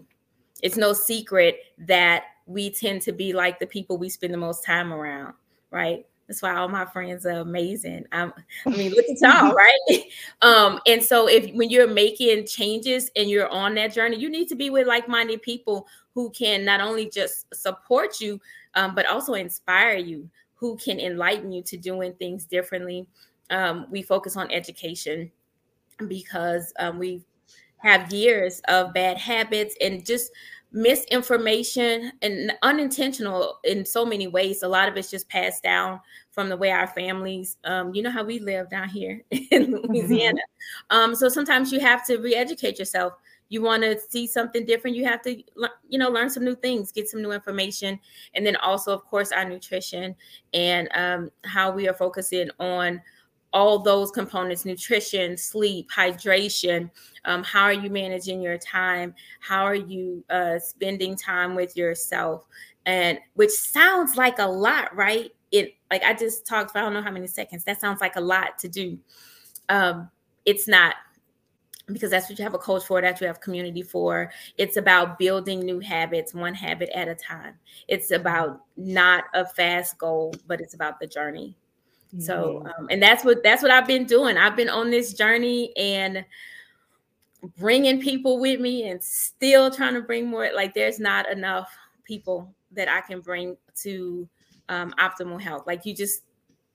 [0.61, 4.63] It's no secret that we tend to be like the people we spend the most
[4.63, 5.33] time around,
[5.71, 6.05] right?
[6.27, 8.05] That's why all my friends are amazing.
[8.13, 8.31] I'm,
[8.65, 9.79] I mean, look at y'all, right?
[10.41, 14.47] Um, and so if when you're making changes and you're on that journey, you need
[14.47, 18.39] to be with like-minded people who can not only just support you,
[18.73, 23.07] um, but also inspire you, who can enlighten you to doing things differently.
[23.51, 25.31] Um, we focus on education
[26.07, 27.21] because um, we
[27.77, 30.31] have years of bad habits and just
[30.71, 34.63] misinformation and unintentional in so many ways.
[34.63, 35.99] A lot of it's just passed down
[36.31, 40.41] from the way our families, um, you know, how we live down here in Louisiana.
[40.89, 43.13] Um, so sometimes you have to re-educate yourself.
[43.49, 45.43] You want to see something different, you have to,
[45.89, 47.99] you know, learn some new things, get some new information,
[48.33, 50.15] and then also, of course, our nutrition
[50.53, 53.01] and um, how we are focusing on
[53.53, 56.89] all those components nutrition sleep hydration
[57.25, 59.13] um, how are you managing your time?
[59.39, 62.47] How are you uh, spending time with yourself?
[62.85, 65.31] And which sounds like a lot right?
[65.51, 67.63] It like i just talked for i don't know how many seconds.
[67.65, 68.97] That sounds like a lot to do.
[69.69, 70.09] Um,
[70.45, 70.95] it's not
[71.87, 74.31] because that's what you have a coach for that you have community for.
[74.57, 77.55] It's about building new habits one habit at a time.
[77.89, 81.55] It's about not a fast goal but it's about the journey
[82.19, 84.37] so, um, and that's what that's what I've been doing.
[84.37, 86.25] I've been on this journey and
[87.57, 90.49] bringing people with me, and still trying to bring more.
[90.53, 91.69] Like, there's not enough
[92.03, 94.27] people that I can bring to
[94.69, 95.63] um, optimal health.
[95.65, 96.23] Like, you just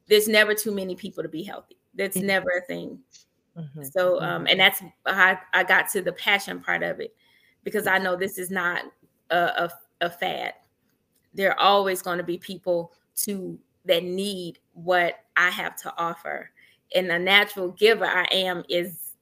[0.08, 1.76] there's never too many people to be healthy.
[1.94, 2.24] That's Mhm.
[2.24, 3.02] never a thing.
[3.56, 3.92] Mhm.
[3.92, 7.14] So, um, and that's how I got to the passion part of it
[7.64, 8.84] because I know this is not
[9.30, 9.70] a, a,
[10.02, 10.54] a fad.
[11.34, 16.50] There are always going to be people to that need what I have to offer.
[16.94, 19.14] And the natural giver I am is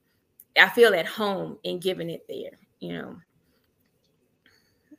[0.58, 3.16] I feel at home in giving it there, you know.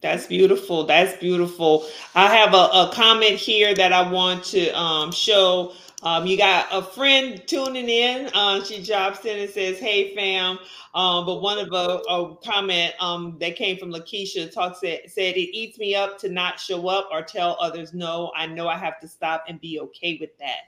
[0.01, 0.85] That's beautiful.
[0.85, 1.85] That's beautiful.
[2.13, 5.73] I have a, a comment here that I want to um, show
[6.05, 8.29] Um, you got a friend tuning in.
[8.35, 10.59] Uh, she drops in and says, "Hey, fam."
[10.93, 15.35] Um, but one of a, a comment um, that came from Lakeisha talks said, said
[15.35, 18.31] it eats me up to not show up or tell others no.
[18.35, 20.61] I know I have to stop and be okay with that,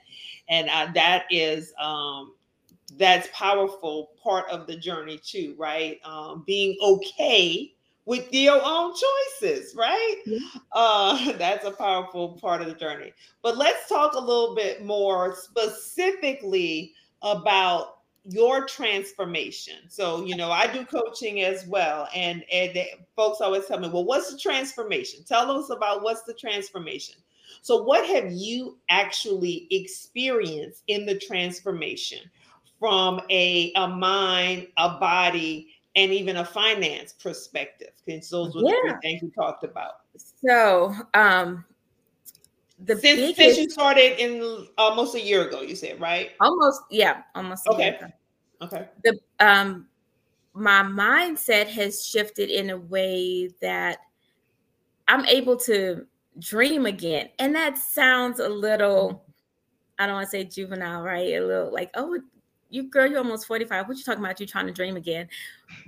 [0.48, 2.34] and uh, that is um,
[2.96, 6.00] that's powerful part of the journey too, right?
[6.04, 7.74] Um, being okay
[8.08, 10.16] with your own choices, right?
[10.24, 10.38] Yeah.
[10.72, 13.12] Uh, that's a powerful part of the journey.
[13.42, 19.74] But let's talk a little bit more specifically about your transformation.
[19.88, 23.90] So, you know, I do coaching as well, and and they, folks always tell me,
[23.90, 25.22] "Well, what's the transformation?
[25.24, 27.16] Tell us about what's the transformation."
[27.60, 32.20] So, what have you actually experienced in the transformation
[32.80, 35.68] from a a mind, a body,
[35.98, 37.90] and even a finance perspective.
[38.06, 38.70] Because those were yeah.
[38.70, 40.00] the three things we talked about.
[40.16, 41.64] So, um,
[42.84, 46.30] the since, biggest, since you started in almost a year ago, you said right?
[46.40, 47.66] Almost, yeah, almost.
[47.68, 47.98] okay.
[48.62, 48.88] Okay.
[49.04, 49.86] The um,
[50.54, 53.98] my mindset has shifted in a way that
[55.08, 56.06] I'm able to
[56.38, 59.24] dream again, and that sounds a little.
[59.98, 61.34] I don't want to say juvenile, right?
[61.34, 62.20] A little like, oh,
[62.70, 63.88] you girl, you're almost 45.
[63.88, 64.40] What you talking about?
[64.40, 65.28] You trying to dream again.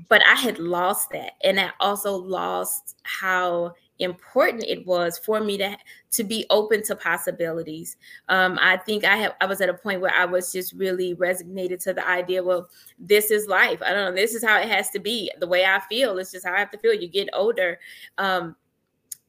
[0.08, 1.32] But I had lost that.
[1.42, 5.76] And I also lost how important it was for me to
[6.10, 7.96] to be open to possibilities.
[8.28, 11.14] Um, I think I have I was at a point where I was just really
[11.14, 12.68] resignated to the idea, well,
[12.98, 13.80] this is life.
[13.84, 15.30] I don't know, this is how it has to be.
[15.38, 16.94] The way I feel, it's just how I have to feel.
[16.94, 17.78] You get older.
[18.18, 18.56] Um,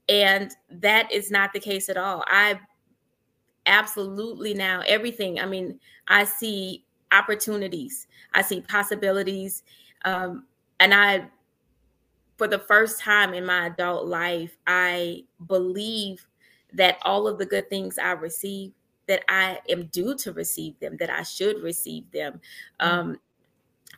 [0.09, 2.23] and that is not the case at all.
[2.27, 2.59] I
[3.65, 5.39] absolutely now everything.
[5.39, 8.07] I mean, I see opportunities.
[8.33, 9.63] I see possibilities.
[10.05, 10.45] Um,
[10.79, 11.27] and I,
[12.37, 16.25] for the first time in my adult life, I believe
[16.73, 18.71] that all of the good things I receive,
[19.07, 22.39] that I am due to receive them, that I should receive them.
[22.79, 22.99] Mm-hmm.
[22.99, 23.17] Um,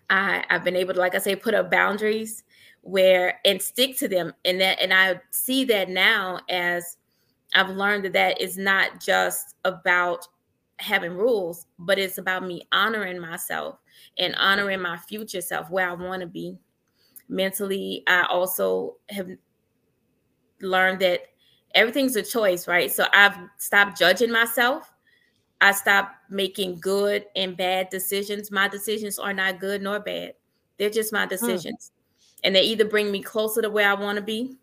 [0.09, 2.43] I, I've been able to, like I say, put up boundaries
[2.82, 4.34] where and stick to them.
[4.43, 6.97] And that, and I see that now as
[7.55, 10.28] I've learned that that is not just about
[10.80, 13.80] having rules, but it's about me honoring myself
[14.17, 16.57] and honoring my future self where I want to be.
[17.30, 19.30] Mentally, I also have
[20.61, 21.21] learned that
[21.74, 22.91] everything's a choice, right?
[22.91, 24.91] So I've stopped judging myself.
[25.61, 28.51] I stopped making good and bad decisions.
[28.51, 30.34] My decisions are not good nor bad.
[30.78, 31.30] They're just my hmm.
[31.30, 31.91] decisions.
[31.93, 31.99] Hmm.
[32.45, 34.57] And they either bring me closer to where I want to be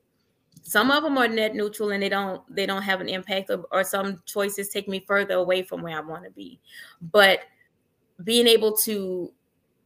[0.63, 3.65] some of them are net neutral and they don't they don't have an impact or,
[3.73, 6.61] or some choices take me further away from where i want to be
[7.13, 7.41] but
[8.25, 9.33] being able to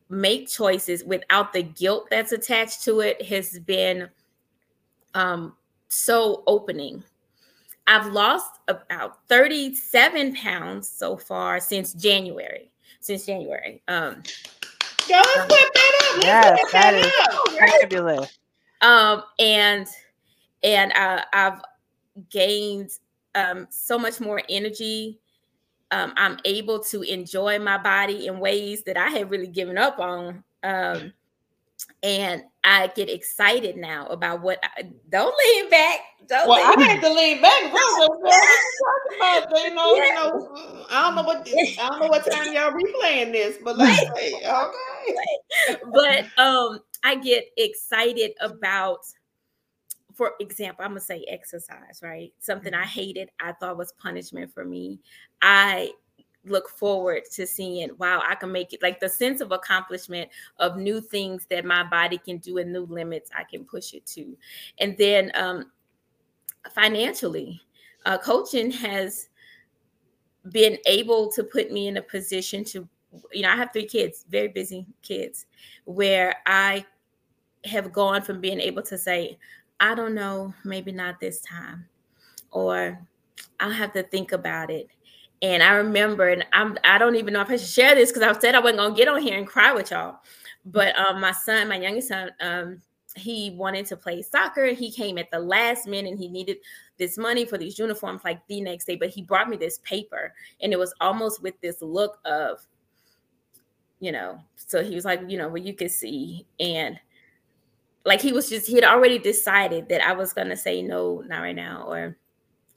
[0.09, 4.09] make choices without the guilt that's attached to it has been
[5.15, 5.55] um,
[5.89, 7.03] so opening
[7.87, 12.71] i've lost about 37 pounds so far since january
[13.01, 14.23] since january um
[15.09, 16.25] Go, let's um, that up.
[16.25, 18.39] Yes, that is fabulous.
[18.81, 19.87] Um, and
[20.65, 21.61] and uh, I've
[22.31, 22.91] gained
[23.35, 25.21] um, so much more energy.
[25.91, 30.01] Um, I'm able to enjoy my body in ways that I had really given up
[30.01, 30.43] on.
[30.65, 31.13] Um,
[32.03, 34.59] and I get excited now about what.
[34.63, 36.01] I, don't lean back.
[36.27, 37.71] Don't well, lean I had to lean back.
[37.71, 40.05] Bro, about, you know, yeah.
[40.05, 43.77] you know, I don't know what I don't know what time y'all replaying this, but
[43.77, 45.77] let's say okay.
[45.93, 49.01] But um, I get excited about
[50.15, 52.33] for example, I'm gonna say exercise, right?
[52.39, 52.89] Something I mm-hmm.
[52.89, 55.01] hated, I thought was punishment for me.
[55.43, 55.91] I
[56.47, 60.77] look forward to seeing, wow, I can make it like the sense of accomplishment of
[60.77, 64.37] new things that my body can do and new limits I can push it to.
[64.79, 65.71] And then um,
[66.75, 67.61] financially,
[68.07, 69.29] uh, coaching has
[70.51, 72.87] been able to put me in a position to,
[73.33, 75.47] you know, I have three kids, very busy kids,
[75.85, 76.85] where I
[77.65, 79.39] have gone from being able to say,
[79.81, 81.87] I don't know, maybe not this time,
[82.51, 82.99] or
[83.61, 84.89] I'll have to think about it.
[85.43, 88.23] And I remember, and I'm I don't even know if I should share this because
[88.23, 90.21] I said I wasn't gonna get on here and cry with y'all.
[90.65, 92.81] But um, my son, my youngest son, um,
[93.17, 94.67] he wanted to play soccer.
[94.67, 96.59] He came at the last minute and he needed
[96.97, 98.97] this money for these uniforms like the next day.
[98.97, 102.59] But he brought me this paper, and it was almost with this look of,
[104.01, 106.47] you know, so he was like, you know, well, you could see.
[106.59, 106.99] And
[108.05, 111.41] like he was just he had already decided that I was gonna say no, not
[111.41, 112.17] right now, or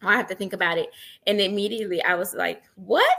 [0.01, 0.89] I have to think about it.
[1.25, 3.17] And immediately I was like, what?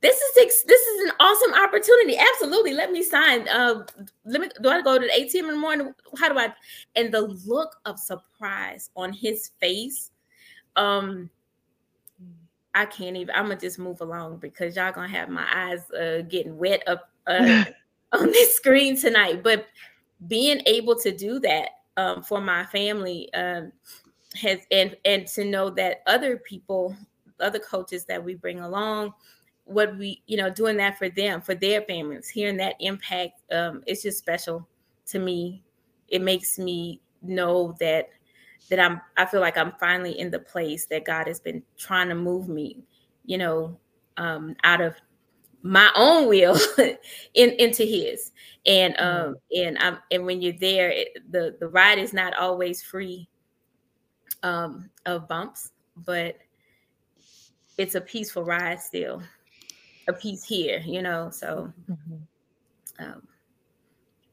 [0.00, 2.16] This is this is an awesome opportunity.
[2.16, 3.48] Absolutely, let me sign.
[3.48, 3.84] Uh,
[4.24, 4.48] let me.
[4.62, 5.92] Do I go to the ATM in the morning?
[6.16, 6.54] How do I?
[6.94, 10.12] And the look of surprise on his face,
[10.76, 11.28] um,
[12.76, 13.34] I can't even.
[13.34, 17.10] I'm gonna just move along because y'all gonna have my eyes uh, getting wet up
[17.26, 17.64] uh,
[18.12, 19.42] on this screen tonight.
[19.42, 19.66] But
[20.26, 23.72] being able to do that um, for my family um,
[24.34, 26.96] has and and to know that other people,
[27.40, 29.12] other coaches that we bring along,
[29.64, 33.82] what we you know doing that for them, for their families, hearing that impact, um,
[33.86, 34.66] it's just special
[35.06, 35.62] to me.
[36.08, 38.08] It makes me know that
[38.70, 42.08] that I'm I feel like I'm finally in the place that God has been trying
[42.08, 42.82] to move me,
[43.24, 43.78] you know,
[44.16, 44.94] um, out of
[45.62, 46.58] my own will
[47.34, 48.32] in into his
[48.66, 52.82] and um and i'm and when you're there it, the the ride is not always
[52.82, 53.28] free
[54.42, 56.36] um of bumps but
[57.76, 59.22] it's a peaceful ride still
[60.06, 61.72] a piece here you know so
[63.00, 63.22] um,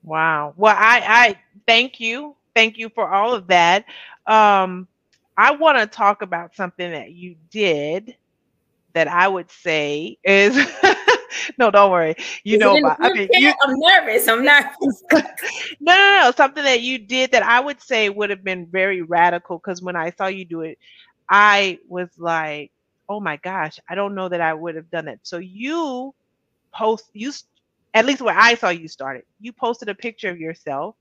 [0.05, 0.53] Wow.
[0.55, 2.35] Well, I I thank you.
[2.53, 3.85] Thank you for all of that.
[4.27, 4.87] Um
[5.37, 8.15] I want to talk about something that you did
[8.93, 10.55] that I would say is
[11.57, 12.15] no, don't worry.
[12.43, 14.73] You is know about I mean, you, I'm nervous i'm not.
[14.81, 15.21] no,
[15.81, 19.57] no, no, something that you did that I would say would have been very radical
[19.57, 20.77] because when I saw you do it,
[21.29, 22.71] I was like,
[23.09, 25.19] oh my gosh, I don't know that I would have done it.
[25.23, 26.13] So you
[26.73, 27.31] post you
[27.93, 30.95] at least where I saw you started, you posted a picture of yourself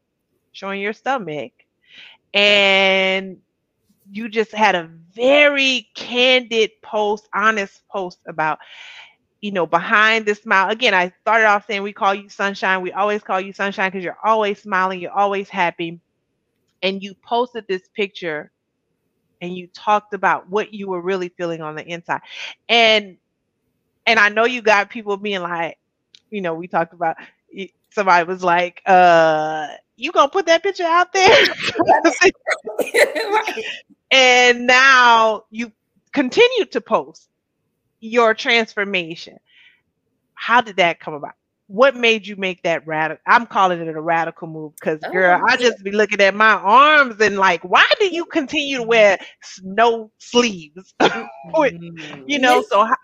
[0.53, 1.53] showing your stomach
[2.33, 3.39] and
[4.11, 8.59] you just had a very candid post, honest post about
[9.45, 10.71] you know, behind the smile.
[10.71, 12.83] Again, I started off saying we call you sunshine.
[12.83, 16.01] We always call you sunshine because you're always smiling, you're always happy.
[16.83, 18.53] And you posted this picture
[19.43, 22.23] and you talked about what you were really feeling on the inside.
[22.69, 23.19] And
[24.07, 25.79] and I know you got people being like,
[26.31, 27.17] you know, we talked about
[27.91, 31.47] somebody was like, uh, you gonna put that picture out there?
[33.31, 33.65] Right.
[34.11, 35.73] and now you
[36.13, 37.29] continue to post
[38.05, 39.39] your transformation.
[40.35, 41.33] How did that come about?
[41.67, 43.23] What made you make that radical?
[43.27, 46.53] I'm calling it a radical move because, girl, Oh, I just be looking at my
[46.53, 49.19] arms and like, why do you continue to wear
[49.63, 50.95] no sleeves?
[52.27, 52.97] You know, Miss- so how,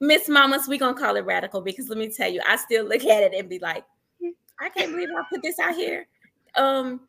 [0.00, 3.04] Miss Mamas, we gonna call it radical because let me tell you, I still look
[3.04, 3.84] at it and be like,
[4.60, 6.06] I can't believe I put this out here.
[6.56, 7.00] Um,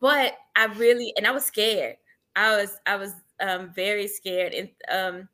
[0.00, 1.96] but I really and I was scared.
[2.34, 5.28] I was I was um very scared and um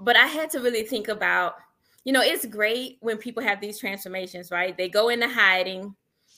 [0.00, 1.56] but I had to really think about,
[2.04, 4.76] you know, it's great when people have these transformations, right?
[4.76, 5.94] They go into hiding,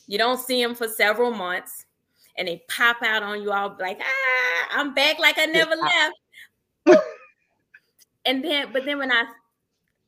[0.07, 1.87] you don't see them for several months,
[2.37, 7.05] and they pop out on you all like, ah, I'm back like I never left.
[8.27, 9.25] and then, but then when I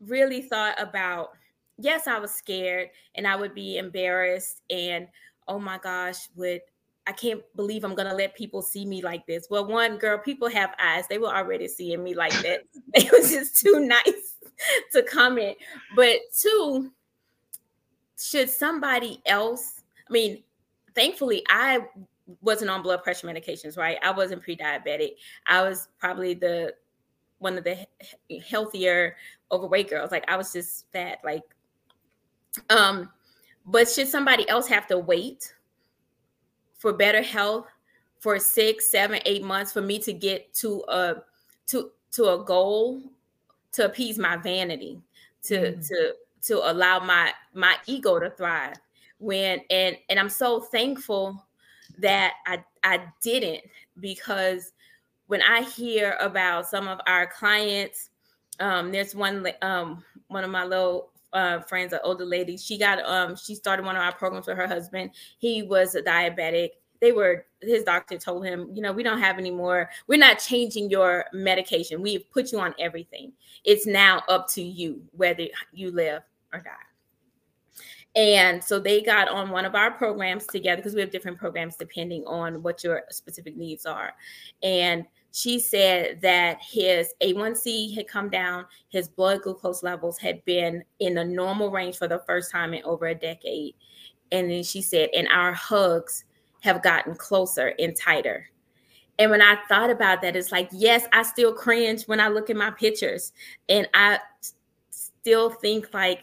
[0.01, 1.31] really thought about,
[1.79, 5.07] yes, I was scared and I would be embarrassed, and
[5.47, 6.61] oh my gosh, would
[7.07, 9.49] I can't believe I'm gonna let people see me like this.
[9.51, 12.61] Well, one girl, people have eyes; they were already seeing me like that.
[12.95, 14.37] it was just too nice
[14.93, 15.57] to comment.
[15.95, 16.93] But two,
[18.19, 19.83] should somebody else?
[20.09, 20.43] I mean,
[20.95, 21.81] thankfully, I
[22.41, 23.99] wasn't on blood pressure medications, right?
[24.03, 25.13] I wasn't pre-diabetic.
[25.47, 26.75] I was probably the
[27.39, 27.87] one of the
[28.49, 29.17] healthier
[29.53, 30.11] overweight girls.
[30.11, 31.19] Like I was just fat.
[31.23, 31.43] Like,
[32.71, 33.11] um,
[33.67, 35.55] but should somebody else have to wait
[36.85, 37.67] for better health
[38.21, 41.15] for six, seven, eight months for me to get to a
[41.69, 43.01] to to a goal
[43.73, 45.01] to appease my vanity,
[45.45, 45.89] to Mm.
[45.89, 48.77] to to allow my my ego to thrive?
[49.19, 51.43] When and and I'm so thankful
[51.97, 53.65] that I I didn't
[53.99, 54.73] because
[55.29, 58.11] when I hear about some of our clients,
[58.61, 62.57] um, there's one um, one of my little uh, friends, an older lady.
[62.57, 65.11] She got um, she started one of our programs with her husband.
[65.39, 66.71] He was a diabetic.
[67.01, 69.91] They were his doctor told him, you know, we don't have any more.
[70.07, 72.01] We're not changing your medication.
[72.01, 73.33] We've put you on everything.
[73.65, 76.23] It's now up to you whether you live
[76.53, 76.71] or die.
[78.17, 81.75] And so they got on one of our programs together because we have different programs
[81.75, 84.13] depending on what your specific needs are.
[84.63, 85.05] And
[85.35, 91.15] she said that his A1C had come down, his blood glucose levels had been in
[91.15, 93.75] the normal range for the first time in over a decade.
[94.31, 96.23] And then she said, and our hugs
[96.61, 98.49] have gotten closer and tighter.
[99.19, 102.49] And when I thought about that, it's like, yes, I still cringe when I look
[102.49, 103.33] at my pictures.
[103.69, 104.21] And I
[104.91, 106.21] still think like,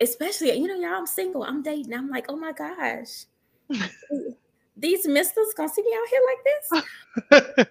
[0.00, 1.92] especially, you know, y'all, I'm single, I'm dating.
[1.92, 3.24] I'm like, oh my gosh.
[4.76, 7.66] These misters gonna see me out here like this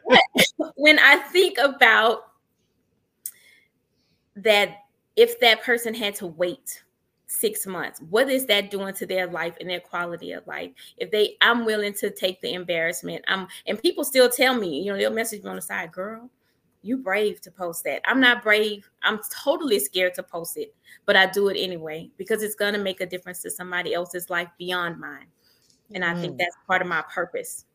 [0.76, 2.32] when I think about
[4.36, 4.78] that,
[5.16, 6.84] if that person had to wait
[7.28, 10.72] six months, what is that doing to their life and their quality of life?
[10.98, 13.24] If they, I'm willing to take the embarrassment.
[13.28, 16.30] I'm, and people still tell me, you know, they'll message me on the side, girl,
[16.82, 18.02] you brave to post that.
[18.06, 18.90] I'm not brave.
[19.04, 20.74] I'm totally scared to post it,
[21.06, 24.30] but I do it anyway because it's going to make a difference to somebody else's
[24.30, 25.28] life beyond mine.
[25.94, 26.38] And I think Mm.
[26.38, 27.66] that's part of my purpose.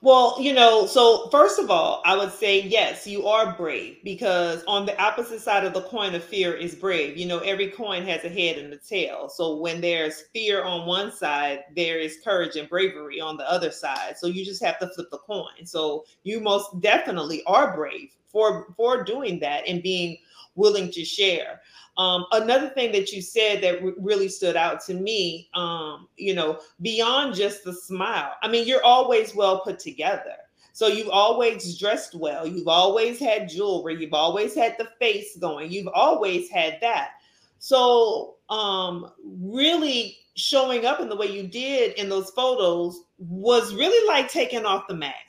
[0.00, 4.64] Well, you know, so first of all, I would say yes, you are brave because
[4.66, 7.16] on the opposite side of the coin of fear is brave.
[7.16, 9.28] You know, every coin has a head and a tail.
[9.28, 13.70] So when there's fear on one side, there is courage and bravery on the other
[13.70, 14.16] side.
[14.18, 15.64] So you just have to flip the coin.
[15.64, 20.18] So you most definitely are brave for for doing that and being
[20.54, 21.60] willing to share.
[21.98, 26.34] Um, another thing that you said that re- really stood out to me, um, you
[26.34, 28.32] know, beyond just the smile.
[28.42, 30.34] I mean, you're always well put together.
[30.72, 32.46] So you've always dressed well.
[32.46, 33.98] You've always had jewelry.
[33.98, 35.72] You've always had the face going.
[35.72, 37.12] You've always had that.
[37.58, 44.06] So um, really showing up in the way you did in those photos was really
[44.06, 45.26] like taking off the mask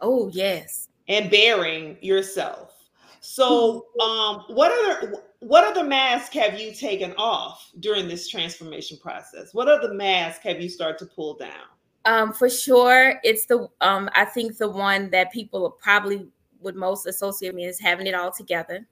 [0.00, 0.87] Oh, yes.
[1.08, 2.74] And bearing yourself.
[3.20, 9.54] So, um, what other what other mask have you taken off during this transformation process?
[9.54, 11.66] What other mask have you started to pull down?
[12.04, 16.28] Um, for sure, it's the um, I think the one that people probably
[16.60, 18.86] would most associate me as having it all together.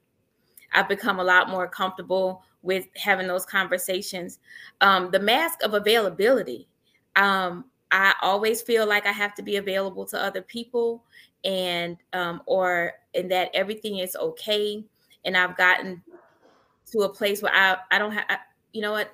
[0.73, 4.39] I've become a lot more comfortable with having those conversations.
[4.81, 6.67] Um, the mask of availability.
[7.15, 11.05] Um, I always feel like I have to be available to other people,
[11.43, 14.83] and um, or and that everything is okay.
[15.25, 16.01] And I've gotten
[16.91, 18.37] to a place where I I don't have I,
[18.73, 19.11] you know what?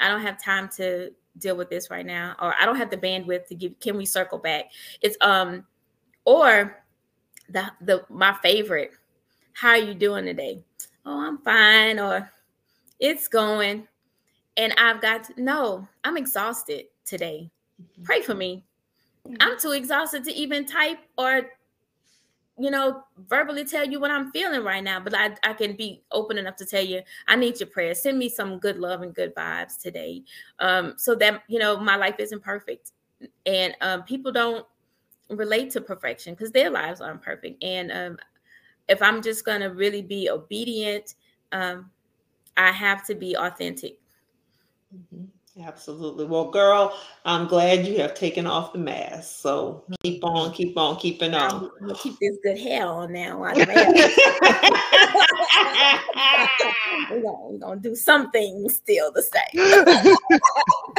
[0.00, 2.96] I don't have time to deal with this right now or i don't have the
[2.96, 4.66] bandwidth to give can we circle back?
[5.00, 5.66] It's um
[6.24, 6.84] or
[7.48, 8.92] the the my favorite
[9.52, 10.62] how are you doing today?
[11.04, 12.30] Oh i'm fine or
[13.00, 13.88] it's going
[14.56, 17.50] and i've got to no i'm exhausted today.
[18.02, 18.64] Pray for me.
[19.40, 21.50] I'm too exhausted to even type or
[22.58, 26.02] you know verbally tell you what i'm feeling right now but i, I can be
[26.12, 29.14] open enough to tell you i need your prayers send me some good love and
[29.14, 30.22] good vibes today.
[30.60, 32.92] Um, so that you know my life isn't perfect
[33.46, 34.66] and um, people don't
[35.30, 38.18] relate to perfection because their lives aren't perfect and um,
[38.88, 41.14] if i'm just going to really be obedient
[41.52, 41.90] um,
[42.56, 43.98] i have to be authentic.
[44.94, 45.33] Mhm.
[45.62, 46.24] Absolutely.
[46.24, 49.36] Well, girl, I'm glad you have taken off the mask.
[49.40, 51.70] So keep on, keep on, keeping on.
[51.80, 53.92] I'm gonna keep this good hair on now while the man-
[57.08, 60.16] we're, gonna, we're gonna do something still the same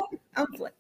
[0.38, 0.74] I'm playing.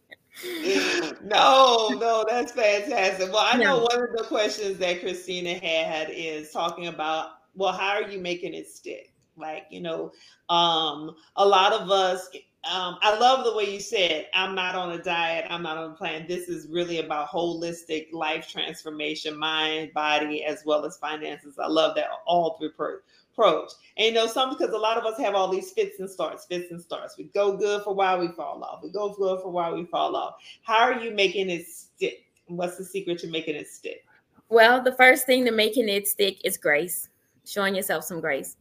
[1.23, 3.31] no, no, that's fantastic.
[3.31, 3.87] Well, I know No.
[3.91, 8.53] one of the questions that Christina had is talking about, well, how are you making
[8.53, 9.11] it stick?
[9.37, 10.11] Like, you know,
[10.49, 12.29] um, a lot of us,
[12.71, 15.91] um, I love the way you said, I'm not on a diet, I'm not on
[15.91, 16.25] a plan.
[16.27, 21.59] This is really about holistic life transformation, mind, body, as well as finances.
[21.59, 22.97] I love that all three pro-
[23.35, 23.71] approach.
[23.97, 26.45] And you know, some because a lot of us have all these fits and starts,
[26.45, 27.17] fits and starts.
[27.17, 28.81] We go good for while, we fall off.
[28.83, 30.35] We go good for while, we fall off.
[30.63, 32.25] How are you making it stick?
[32.47, 34.05] What's the secret to making it stick?
[34.49, 37.09] Well, the first thing to making it stick is grace,
[37.45, 38.57] showing yourself some grace.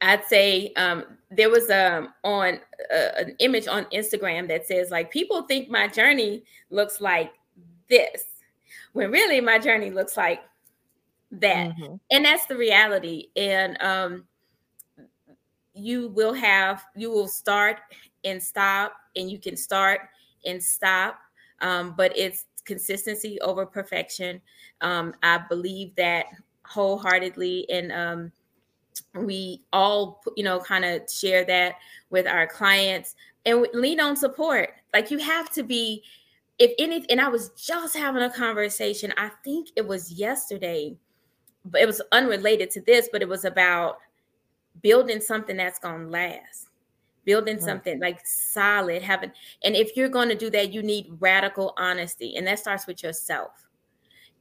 [0.00, 2.60] I'd say um, there was um, on
[2.92, 7.32] uh, an image on Instagram that says like people think my journey looks like
[7.88, 8.24] this,
[8.92, 10.40] when really my journey looks like
[11.30, 12.00] that, Mhm.
[12.10, 13.28] and that's the reality.
[13.36, 14.26] And um,
[15.74, 17.78] you will have you will start
[18.24, 20.00] and stop, and you can start
[20.46, 21.18] and stop,
[21.60, 24.40] um, but it's consistency over perfection.
[24.80, 26.26] Um, I believe that
[26.64, 28.32] wholeheartedly, and um,
[29.14, 31.76] we all, you know, kind of share that
[32.10, 33.14] with our clients
[33.46, 34.70] and lean on support.
[34.92, 36.02] Like you have to be,
[36.58, 40.96] if any, and I was just having a conversation, I think it was yesterday,
[41.64, 43.98] but it was unrelated to this, but it was about
[44.82, 46.68] building something that's going to last
[47.24, 47.64] building Right.
[47.64, 49.30] something like solid having
[49.62, 53.02] and if you're going to do that you need radical honesty and that starts with
[53.02, 53.68] yourself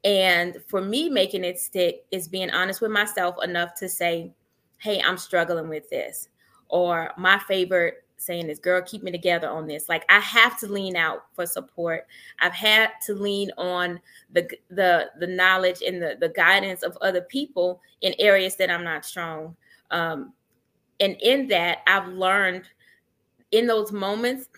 [0.06, 4.32] and for me making it stick is being honest with myself enough to say
[4.78, 6.30] hey i'm struggling with this.
[6.70, 9.90] Or my favorite saying is girl keep me together on this.
[9.90, 12.08] Like i have to lean out for support.
[12.40, 14.00] I've had to lean on
[14.32, 18.84] the the the knowledge and the, the guidance of other people in areas that i'm
[18.84, 19.56] not strong.
[19.92, 20.34] Um,
[21.00, 22.64] and in that i've learned
[23.52, 24.50] in those moments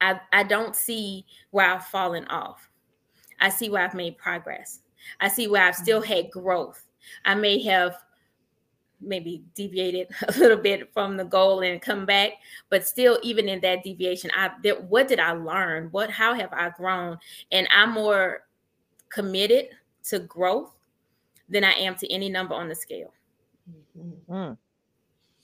[0.00, 2.68] I, I don't see where i've fallen off.
[3.40, 4.80] I see where i've made progress.
[5.20, 6.86] I see where i've still had growth.
[7.24, 7.96] I may have
[9.06, 12.32] maybe deviated a little bit from the goal and come back
[12.70, 16.52] but still even in that deviation i there, what did i learn what how have
[16.52, 17.18] i grown
[17.52, 18.44] and i'm more
[19.08, 19.68] committed
[20.02, 20.74] to growth
[21.48, 23.12] than I am to any number on the scale.
[24.28, 24.56] Mm.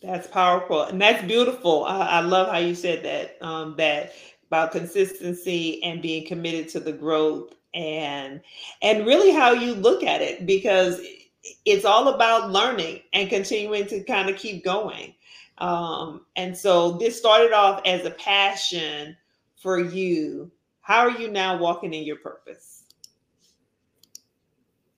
[0.03, 1.85] That's powerful and that's beautiful.
[1.85, 3.37] I, I love how you said that.
[3.43, 4.13] Um, that
[4.49, 8.41] about consistency and being committed to the growth and
[8.83, 11.01] and really how you look at it because
[11.65, 15.15] it's all about learning and continuing to kind of keep going.
[15.59, 19.17] Um, and so this started off as a passion
[19.57, 20.51] for you.
[20.81, 22.85] How are you now walking in your purpose?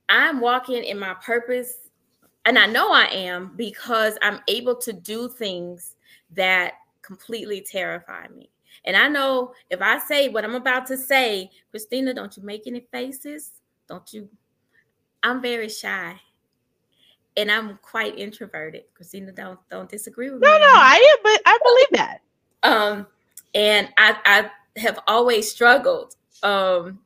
[0.09, 1.88] I'm walking in my purpose,
[2.45, 5.97] and I know I am because I'm able to do things
[6.32, 8.51] that completely terrify me.
[8.84, 12.66] And I know if I say what I'm about to say, Christina, don't you make
[12.66, 13.53] any faces?
[13.88, 14.28] Don't you?
[15.22, 16.20] I'm very shy.
[17.37, 18.85] And I'm quite introverted.
[18.95, 20.59] Christina, don't don't disagree with No, me.
[20.61, 22.20] no, no, I am, but I believe that.
[22.62, 23.07] um
[23.55, 26.99] and I I have always struggled um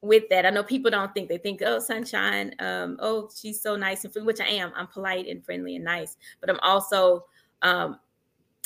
[0.00, 0.44] with that.
[0.44, 4.12] I know people don't think they think, oh, sunshine, um, oh, she's so nice and
[4.12, 4.72] friendly, which I am.
[4.74, 7.24] I'm polite and friendly and nice, but I'm also
[7.62, 7.98] um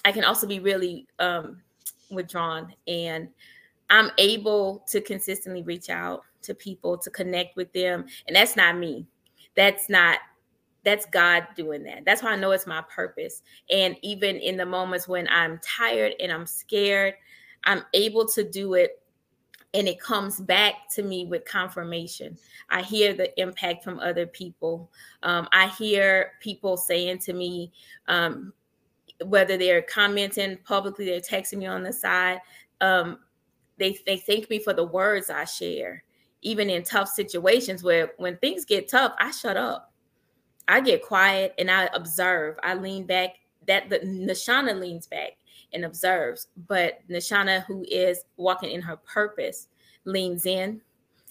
[0.04, 1.60] I can also be really um
[2.10, 3.28] withdrawn and
[3.90, 8.06] I'm able to consistently reach out to people to connect with them.
[8.26, 9.06] And that's not me.
[9.56, 10.18] That's not
[10.86, 12.04] that's God doing that.
[12.06, 13.42] That's why I know it's my purpose.
[13.70, 17.14] And even in the moments when I'm tired and I'm scared,
[17.64, 19.02] I'm able to do it
[19.74, 22.38] and it comes back to me with confirmation.
[22.70, 24.90] I hear the impact from other people.
[25.24, 27.72] Um, I hear people saying to me,
[28.06, 28.52] um,
[29.24, 32.38] whether they're commenting publicly, they're texting me on the side,
[32.80, 33.18] um,
[33.76, 36.04] they, they thank me for the words I share,
[36.42, 39.92] even in tough situations where when things get tough, I shut up.
[40.68, 42.56] I get quiet and I observe.
[42.62, 43.30] I lean back.
[43.66, 45.32] That the Neshana leans back
[45.72, 49.66] and observes, but Neshana, who is walking in her purpose,
[50.04, 50.80] leans in.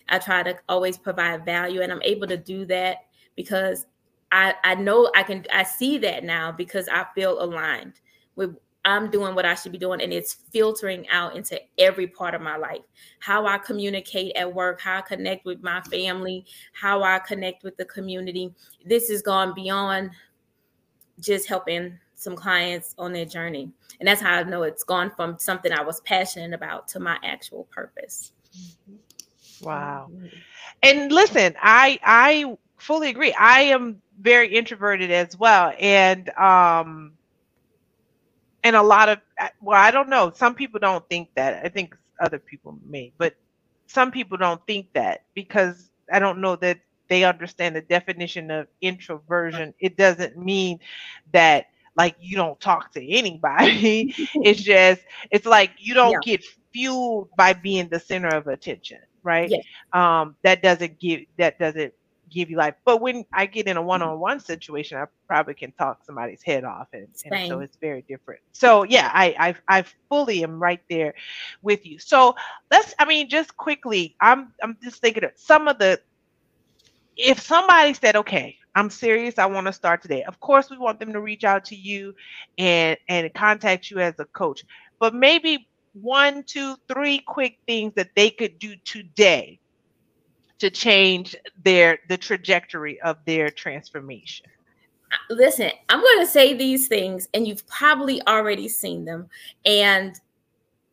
[0.09, 3.05] I try to always provide value, and I'm able to do that
[3.37, 3.85] because
[4.33, 5.45] I I know I can.
[5.53, 8.01] I see that now because I feel aligned
[8.35, 8.57] with.
[8.85, 12.41] I'm doing what I should be doing, and it's filtering out into every part of
[12.41, 12.83] my life.
[13.19, 17.75] How I communicate at work, how I connect with my family, how I connect with
[17.77, 18.53] the community.
[18.85, 20.11] This has gone beyond
[21.19, 23.71] just helping some clients on their journey.
[23.99, 27.17] And that's how I know it's gone from something I was passionate about to my
[27.23, 28.31] actual purpose.
[29.61, 30.11] Wow.
[30.83, 33.33] And listen, I I fully agree.
[33.33, 35.73] I am very introverted as well.
[35.79, 37.13] And um
[38.65, 39.19] and a lot of
[39.61, 40.31] well, I don't know.
[40.35, 41.65] Some people don't think that.
[41.65, 43.35] I think other people may, but
[43.87, 48.67] some people don't think that because I don't know that they understand the definition of
[48.81, 49.73] introversion.
[49.79, 50.79] It doesn't mean
[51.33, 54.13] that like you don't talk to anybody.
[54.41, 55.01] it's just
[55.31, 56.23] it's like you don't Yeah.
[56.23, 56.43] get
[56.73, 59.53] fueled by being the center of attention, right?
[59.53, 59.65] Yes.
[59.93, 61.93] Um that doesn't give that doesn't
[62.35, 62.75] give you life.
[62.83, 63.87] But when I get in a mm-hmm.
[63.87, 68.41] one-on-one situation, I probably can talk somebody's head off and, and so it's very different.
[68.51, 71.13] So yeah, I, I I fully am right there
[71.61, 71.97] with you.
[71.97, 72.35] So
[72.69, 75.99] let's I mean just quickly, I'm I'm just thinking of some of the
[77.17, 80.23] if somebody said, okay, I'm serious, I want to start today.
[80.23, 82.13] Of course, we want them to reach out to you
[82.57, 84.65] and and contact you as a coach.
[84.99, 89.59] But maybe one, two, three quick things that they could do today
[90.59, 94.47] to change their the trajectory of their transformation.
[95.29, 99.29] Listen, I'm going to say these things, and you've probably already seen them,
[99.65, 100.19] and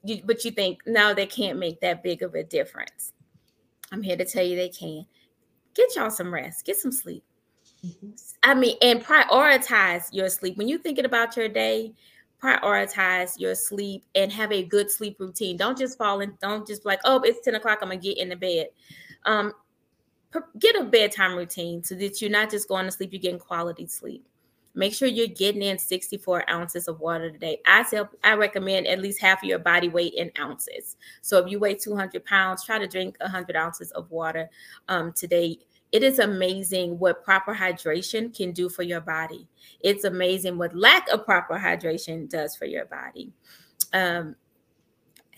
[0.05, 3.13] you, but you think no, they can't make that big of a difference.
[3.91, 5.07] I'm here to tell you they can.
[5.75, 7.25] Get y'all some rest, get some sleep.
[7.85, 8.11] Mm-hmm.
[8.43, 10.57] I mean, and prioritize your sleep.
[10.57, 11.93] When you're thinking about your day,
[12.43, 15.57] prioritize your sleep and have a good sleep routine.
[15.57, 18.19] Don't just fall in, don't just be like, oh, it's 10 o'clock, I'm gonna get
[18.19, 18.69] in the bed.
[19.25, 19.53] Um,
[20.59, 23.87] get a bedtime routine so that you're not just going to sleep, you're getting quality
[23.87, 24.27] sleep.
[24.75, 27.59] Make sure you're getting in 64 ounces of water today.
[27.67, 30.97] I tell, I recommend at least half of your body weight in ounces.
[31.21, 34.49] So if you weigh 200 pounds, try to drink 100 ounces of water
[34.89, 35.59] um, today.
[35.93, 39.47] It is amazing what proper hydration can do for your body.
[39.81, 43.31] It's amazing what lack of proper hydration does for your body.
[43.93, 44.37] Um,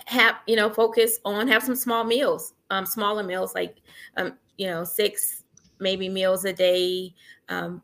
[0.06, 3.76] have you know focus on have some small meals, um, smaller meals like
[4.16, 5.44] um, you know six
[5.80, 7.14] maybe meals a day.
[7.48, 7.82] Um,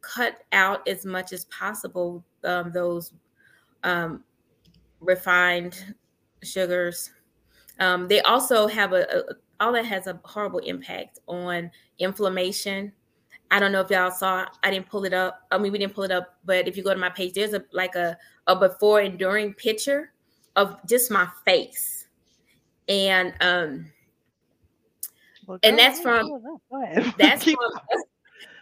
[0.00, 3.12] cut out as much as possible um, those
[3.84, 4.22] um,
[5.00, 5.94] refined
[6.42, 7.10] sugars.
[7.78, 9.22] Um, they also have a, a
[9.60, 11.70] all that has a horrible impact on
[12.00, 12.92] inflammation.
[13.50, 14.46] I don't know if y'all saw.
[14.62, 15.42] I didn't pull it up.
[15.50, 17.54] I mean, we didn't pull it up, but if you go to my page, there's
[17.54, 18.16] a like a
[18.46, 20.12] a before and during picture
[20.56, 22.08] of just my face,
[22.88, 23.86] and um,
[25.46, 27.14] Well, And that's from- go ahead, go ahead.
[27.18, 27.56] that's from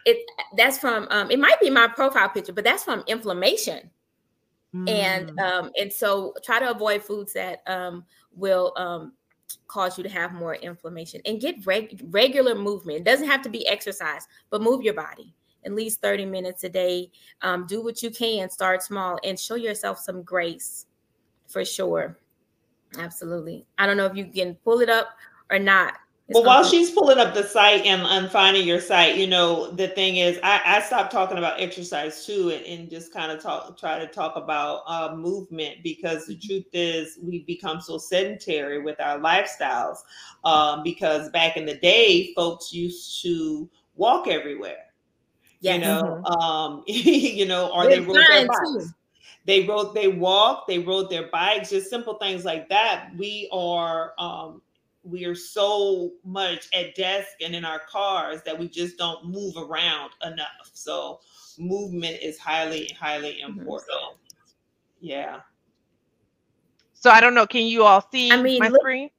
[0.05, 0.17] it
[0.57, 3.89] that's from um, it might be my profile picture, but that's from inflammation.
[4.87, 5.39] And Mm.
[5.39, 8.05] um, and so try to avoid foods that um
[8.35, 9.13] will um
[9.67, 12.99] cause you to have more inflammation and get reg- regular movement.
[12.99, 15.33] It doesn't have to be exercise, but move your body
[15.65, 17.11] at least 30 minutes a day.
[17.43, 20.87] Um, do what you can, start small, and show yourself some grace
[21.47, 22.17] for sure.
[22.97, 23.65] Absolutely.
[23.77, 25.09] I don't know if you can pull it up
[25.51, 25.95] or not.
[26.29, 29.89] Well, while she's pulling up the site and, and finding your site, you know, the
[29.89, 33.77] thing is, I, I stopped talking about exercise too, and, and just kind of talk,
[33.77, 38.99] try to talk about uh, movement because the truth is, we've become so sedentary with
[39.01, 39.97] our lifestyles.
[40.45, 44.85] Um, because back in the day, folks used to walk everywhere,
[45.59, 45.75] Yes.
[45.75, 48.47] you know, um, you know, or they With rode their too.
[48.47, 48.93] bikes
[49.45, 54.13] they rode they walked they rode their bikes just simple things like that we are
[54.19, 54.61] um
[55.11, 59.55] we are so much at desk and in our cars that we just don't move
[59.57, 61.19] around enough so
[61.59, 63.59] movement is highly highly Mhm.
[63.59, 64.17] important
[65.01, 65.41] yeah
[66.93, 67.47] So I don't know.
[67.47, 69.09] Can you all see I mean, my look- screen?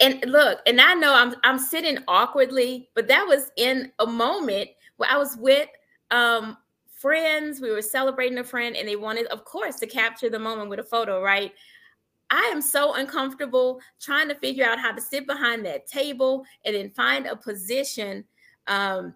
[0.00, 4.70] and look, and I know I'm I'm sitting awkwardly, but that was in a moment
[4.96, 5.68] where I was with
[6.10, 6.56] um
[6.96, 7.60] friends.
[7.60, 10.78] We were celebrating a friend, and they wanted, of course, to capture the moment with
[10.80, 11.52] a photo, right?
[12.32, 16.74] I am so uncomfortable trying to figure out how to sit behind that table and
[16.74, 18.24] then find a position.
[18.66, 19.14] Um,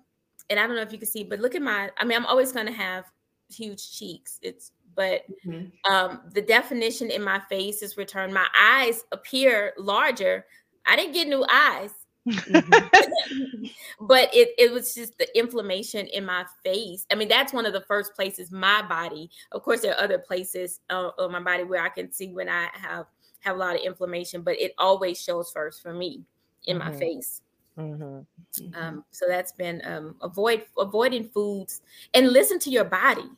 [0.50, 2.26] and I don't know if you can see, but look at my, I mean, I'm
[2.26, 3.06] always gonna have
[3.50, 4.38] huge cheeks.
[4.42, 5.72] It's but Mhm.
[5.90, 8.32] um, the definition in my face is returned.
[8.32, 10.46] My eyes appear larger.
[10.86, 12.05] I didn't get new eyes,
[14.00, 17.06] but it, it was just the inflammation in my face.
[17.10, 19.30] I mean, that's one of the first places my body.
[19.52, 22.48] Of course, there are other places uh, on my body where I can see when
[22.48, 23.06] I have
[23.40, 26.24] have a lot of inflammation, but it always shows first for me
[26.66, 26.98] in my Mhm.
[26.98, 27.42] face.
[27.78, 28.26] Mhm.
[28.74, 31.82] Um, so that's been um, avoid avoiding foods
[32.14, 33.30] and listen to your body.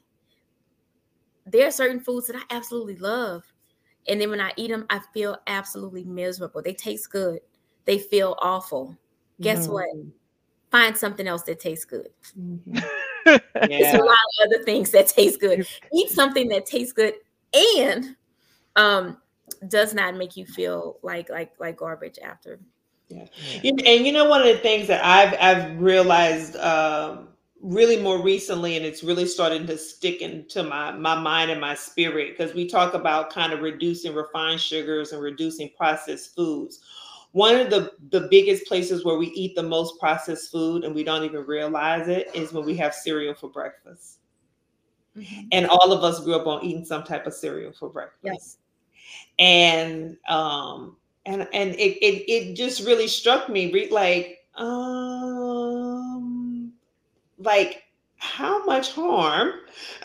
[1.47, 3.45] There are certain foods that I absolutely love,
[4.07, 6.63] and then when I eat them, I feel absolutely miserable.
[6.63, 7.41] They taste good,
[7.89, 8.95] they feel awful.
[9.41, 9.73] Guess Mhm.
[9.73, 9.89] what?
[10.71, 12.11] Find something else that tastes good.
[12.39, 12.83] Mhm.
[13.25, 15.67] There's yeah a lot of other things that taste good.
[15.95, 17.15] Eat something that tastes good
[17.55, 18.15] and
[18.77, 19.23] um,
[19.69, 22.61] does not make you feel like like like garbage after.
[23.09, 23.25] Yeah,
[23.63, 27.29] and you know one of the things that i've i've realized um
[27.63, 31.75] really more recently and it's really starting to stick into my my mind and my
[31.75, 36.81] spirit because we talk about kind of reducing refined sugars and reducing processed foods
[37.39, 41.05] one of the the biggest places where we eat the most processed food and we
[41.05, 44.19] don't even realize it is when we have cereal for breakfast
[45.53, 48.59] and all of us grew up on eating some type of cereal for breakfast Yes.
[49.39, 56.73] and um and and it it, it just really struck me like um
[57.39, 57.85] like
[58.17, 59.53] how much harm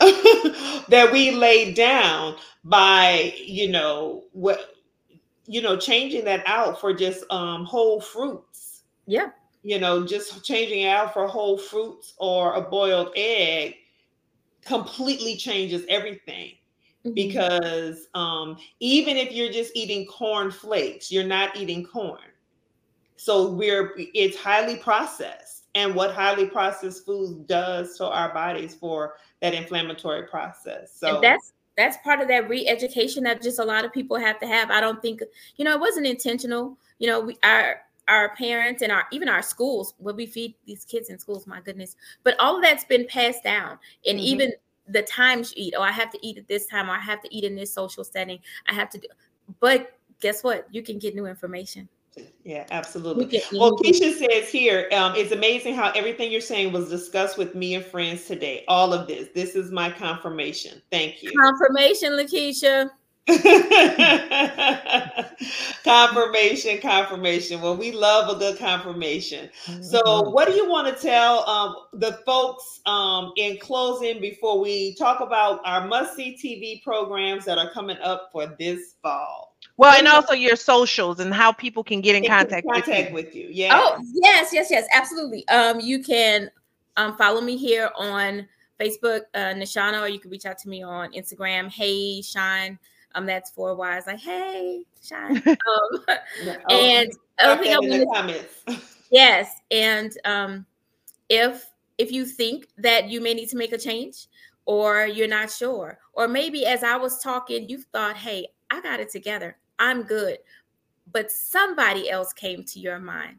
[0.88, 4.73] that we laid down by you know what
[5.46, 9.30] you know changing that out for just um whole fruits Yeah.
[9.62, 13.76] you know just changing it out for whole fruits or a boiled egg
[14.64, 16.52] completely changes everything
[17.06, 17.14] Mhm.
[17.14, 22.20] because um, even if you're just eating corn flakes, you're not eating corn.
[23.16, 29.14] So we're it's highly processed, and what highly processed food does to our bodies for
[29.40, 30.94] that inflammatory process.
[30.98, 34.38] So and that's that's part of that re-education that just a lot of people have
[34.40, 34.70] to have.
[34.70, 35.22] I don't think
[35.56, 36.78] you know it wasn't intentional.
[36.98, 40.84] You know, we our our parents and our even our schools what we feed these
[40.84, 41.46] kids in schools.
[41.46, 44.22] My goodness, but all of that's been passed down, and Mhm.
[44.22, 44.52] even
[44.86, 45.74] the times you eat.
[45.76, 47.72] Oh, I have to eat at this time, or I have to eat in this
[47.72, 48.38] social setting.
[48.68, 49.08] I have to do.
[49.60, 50.66] But guess what?
[50.72, 51.88] You can get new information.
[52.44, 53.42] Yeah, absolutely.
[53.52, 57.74] Well, Keisha says here, um, it's amazing how everything you're saying was discussed with me
[57.74, 58.64] and friends today.
[58.68, 59.28] All of this.
[59.34, 60.82] This is my confirmation.
[60.90, 61.32] Thank you.
[61.40, 62.90] confirmation, Lakeisha.
[65.84, 67.62] confirmation, confirmation.
[67.62, 69.48] Well, we love a good confirmation.
[69.80, 70.32] So, Mm-hmm.
[70.32, 75.20] what do you want to tell um, the folks um, in closing before we talk
[75.20, 79.43] about our must see TV programs that are coming up for this fall?
[79.76, 83.26] Well, and also your socials and how people can get in Get contact, contact with
[83.26, 83.48] with you.
[83.50, 83.70] Yeah.
[83.72, 85.46] Oh, yes, yes, yes, absolutely.
[85.48, 86.50] Um, you can
[86.96, 88.46] um follow me here on
[88.80, 91.68] Facebook, uh Neshana, or you can reach out to me on Instagram.
[91.70, 92.78] Hey Shine.
[93.16, 95.42] Um, that's four Y's like hey Shine.
[95.46, 96.04] Um
[96.44, 96.56] Yeah.
[96.70, 98.90] and Oh, other thing I that in want the to comments.
[99.10, 100.66] Yes, and um,
[101.28, 101.66] if
[101.98, 104.26] if you think that you may need to make a change,
[104.66, 108.98] or you're not sure, or maybe as I was talking, you thought, "Hey, I got
[108.98, 109.56] it together.
[109.78, 110.38] I'm good,"
[111.12, 113.38] but somebody else came to your mind.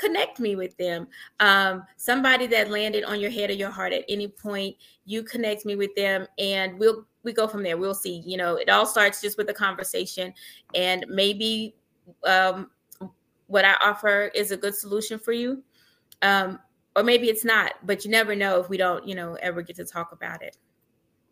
[0.00, 1.06] connect me with them.
[1.40, 5.66] Um, somebody that landed on your head or your heart at any point, you connect
[5.66, 7.76] me with them, and we'll we go from there.
[7.76, 8.22] We'll see.
[8.24, 10.32] You know, it all starts just with a conversation,
[10.74, 11.74] and maybe
[12.24, 12.70] um,
[13.46, 15.62] what I offer is a good solution for you.
[16.22, 16.58] Um,
[16.96, 19.76] or maybe it's not, but you never know if we don't, you know, ever get
[19.76, 20.56] to talk about it.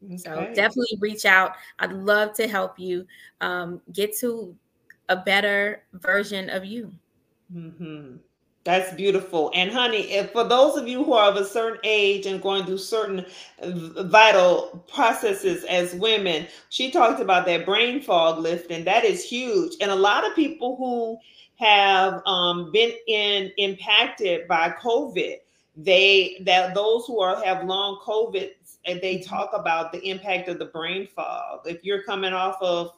[0.05, 0.16] Okay.
[0.16, 1.53] So definitely reach out.
[1.78, 3.07] I'd love to help you
[3.40, 4.55] um, get to
[5.09, 6.92] a better version of you.
[7.55, 8.16] Mm-hmm.
[8.64, 9.51] That's beautiful.
[9.55, 12.66] And honey, if for those of you who are of a certain age and going
[12.66, 13.24] through certain
[13.62, 18.84] vital processes as women, she talked about that brain fog lifting.
[18.84, 19.76] That is huge.
[19.80, 21.18] And a lot of people who
[21.64, 25.36] have um, been in impacted by COVID,
[25.76, 28.51] they that those who are have long COVID,
[28.85, 29.29] and they mm-hmm.
[29.29, 31.61] talk about the impact of the brain fog.
[31.66, 32.93] If you're coming off of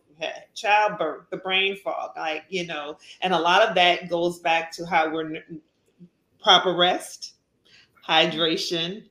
[0.55, 4.87] childbirth, the brain fog, like, you know, and a lot of that goes back to
[4.87, 5.43] how we're
[6.43, 7.35] proper rest,
[8.07, 9.05] hydration,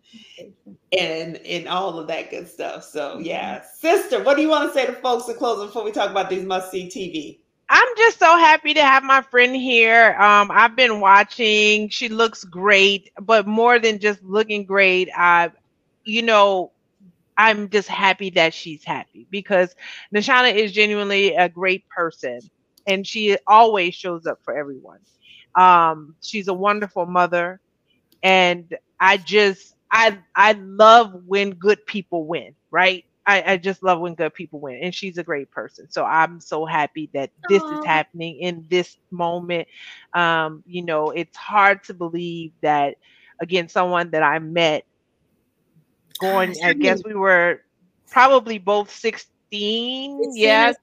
[0.98, 2.84] and and all of that good stuff.
[2.84, 3.22] So mm-hmm.
[3.22, 6.10] yeah, sister, what do you want to say to folks in closing before we talk
[6.10, 7.40] about these must see TV?
[7.72, 10.16] I'm just so happy to have my friend here.
[10.20, 11.90] Um, I've been watching.
[11.90, 15.52] She looks great, but more than just looking great, I,
[16.04, 16.72] you know,
[17.38, 19.74] I'm just happy that she's happy because
[20.16, 22.50] Neshana is genuinely a great person
[22.88, 25.00] and she always shows up for everyone.
[25.58, 27.60] Um, she's a wonderful mother
[28.24, 33.04] and I just I I love when good people win, right?
[33.26, 35.88] I, I just love when good people win, and she's a great person.
[35.90, 37.72] So I'm so happy that this Aww.
[37.72, 39.68] is happening in this moment.
[40.16, 42.96] Um, you know, it's hard to believe that
[43.42, 44.84] again, someone that I met
[46.20, 47.62] going, I guess we were
[48.10, 50.34] probably both 16.
[50.36, 50.74] Yeah.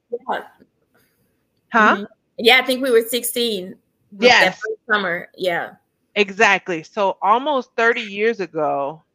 [1.72, 1.96] Huh?
[1.96, 2.04] Mm-hmm.
[2.38, 3.74] Yeah, I think we were 16.
[4.18, 4.60] Yes.
[4.90, 5.28] summer.
[5.36, 5.74] Yeah.
[6.14, 6.82] Exactly.
[6.82, 9.02] So almost 30 years ago.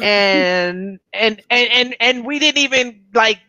[0.00, 3.40] And, and and and and we didn't even like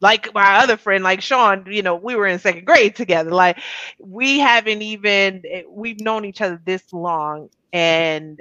[0.00, 3.30] like my other friend, like Sean, you know, we were in second grade together.
[3.30, 3.58] Like
[3.98, 7.48] we haven't even we've known each other this long.
[7.72, 8.40] And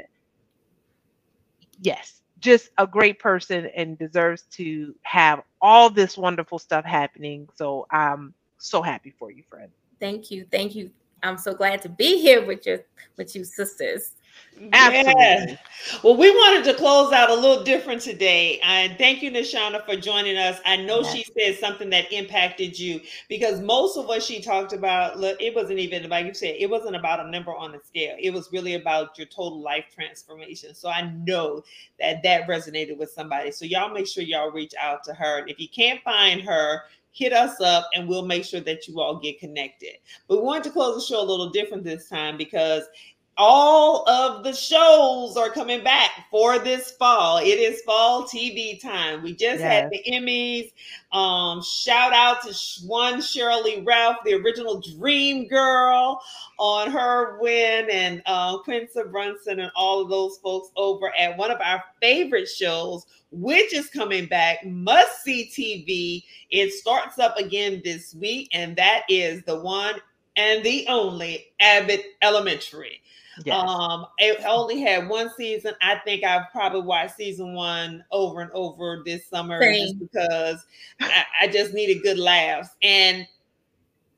[1.82, 7.50] yes, just a great person and deserves to have all this wonderful stuff happening.
[7.56, 9.72] So I'm so happy for you, friend.
[10.00, 10.46] Thank you.
[10.52, 10.92] Thank you.
[11.24, 12.80] I'm so glad to be here with your
[13.18, 14.12] with you sisters.
[14.72, 15.58] Absolutely.
[16.04, 18.60] Well, we wanted to close out a little different today.
[18.64, 20.60] And thank you, Neshana, for joining us.
[20.66, 21.14] I know yes.
[21.14, 25.80] she said something that impacted you because most of what she talked about, it wasn't
[25.80, 28.16] even, like you said, it wasn't about a number on the scale.
[28.20, 30.74] It was really about your total life transformation.
[30.74, 31.64] So I know
[32.00, 33.52] that that resonated with somebody.
[33.52, 35.40] So y'all make sure y'all reach out to her.
[35.40, 36.84] And if you can't find her,
[37.16, 39.94] hit us up and we'll make sure that you all get connected.
[40.28, 42.84] But we wanted to close the show a little different this time because
[43.38, 47.38] all of the shows are coming back for this fall.
[47.38, 49.24] It is fall TV time.
[49.24, 49.62] We just yes.
[49.62, 50.72] had the Emmys.
[51.12, 52.54] Um, shout out to
[52.86, 56.22] one Sheryl Lee Ralph, the original Dream Girl,
[56.58, 61.52] on her win, and uh, Quinta Brunson and all of those folks over at one
[61.52, 66.24] of our favorite shows, which is coming back, Must See TV.
[66.52, 69.96] It starts up again this week, and that is the one
[70.38, 73.02] and the only Abbott Elementary.
[73.44, 73.62] Yes.
[73.68, 75.74] Um, it only had one season.
[75.82, 79.84] I think I've probably watched season one over and over this summer Same.
[79.84, 80.66] just because
[81.02, 82.70] I, I just needed good laughs.
[82.82, 83.28] And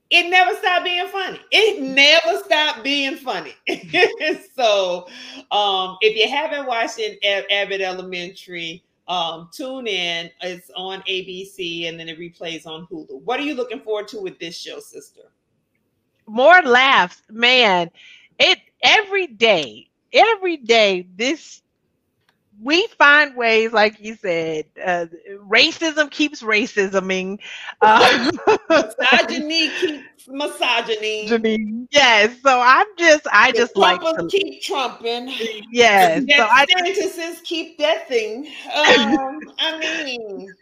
[0.10, 1.40] it never stopped being funny.
[1.52, 3.54] It never stopped being funny.
[4.56, 5.08] so,
[5.52, 7.20] um, if you haven't watched it,
[7.52, 10.30] Abbott Elementary, um, tune in.
[10.42, 13.22] It's on ABC and then it replays on Hulu.
[13.24, 15.24] What are you looking forward to with this show, sister?
[16.26, 17.90] More laughs, man.
[18.40, 21.62] It every day, every day, this
[22.62, 25.06] we find ways, like you said, uh,
[25.48, 27.40] racism keeps racisming.
[27.80, 28.32] Uh,
[28.70, 31.88] misogyny keeps misogyny.
[31.92, 32.42] Yes.
[32.42, 35.32] So I'm just, I the just Trumpers like to keep trumping.
[35.72, 36.24] Yes.
[36.36, 38.48] so I just keep that thing.
[38.74, 40.54] Um, I mean.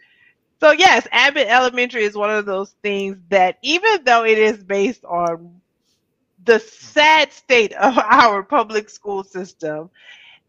[0.60, 5.04] So yes, Abbott Elementary is one of those things that even though it is based
[5.04, 5.60] on
[6.46, 9.90] the sad state of our public school system,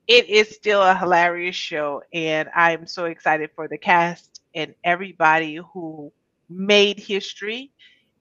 [0.08, 2.04] it is still a hilarious show.
[2.14, 6.12] And I'm so excited for the cast and everybody who
[6.50, 7.72] made history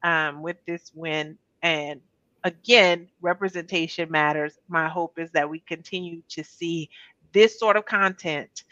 [0.02, 1.38] um, with this win.
[1.62, 2.00] And
[2.44, 4.58] again, representation matters.
[4.68, 6.90] My hope is that we continue to see
[7.32, 8.64] this sort of content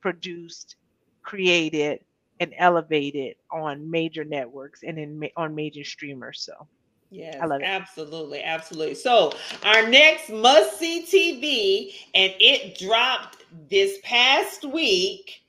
[0.00, 0.76] produced,
[1.22, 2.00] created,
[2.40, 6.42] and elevated on major networks and in on major streamers.
[6.42, 6.68] So
[7.10, 7.64] Yes, I love it.
[7.64, 8.94] absolutely, absolutely.
[8.94, 9.32] So
[9.64, 15.42] our next must see TV, and it dropped this past week.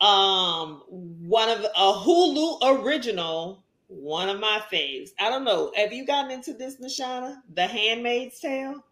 [0.00, 5.10] Um, one of a Hulu original, one of my faves.
[5.18, 5.72] I don't know.
[5.74, 7.38] Have you gotten into this, Neshana?
[7.54, 8.82] The Handmaid's Tale.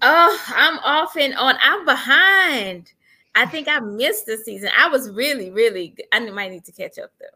[0.00, 1.54] Oh, I'm off and on.
[1.62, 2.92] I'm behind.
[3.34, 4.70] I think I missed the season.
[4.76, 5.94] I was really, really.
[6.12, 7.26] I might need to catch up though.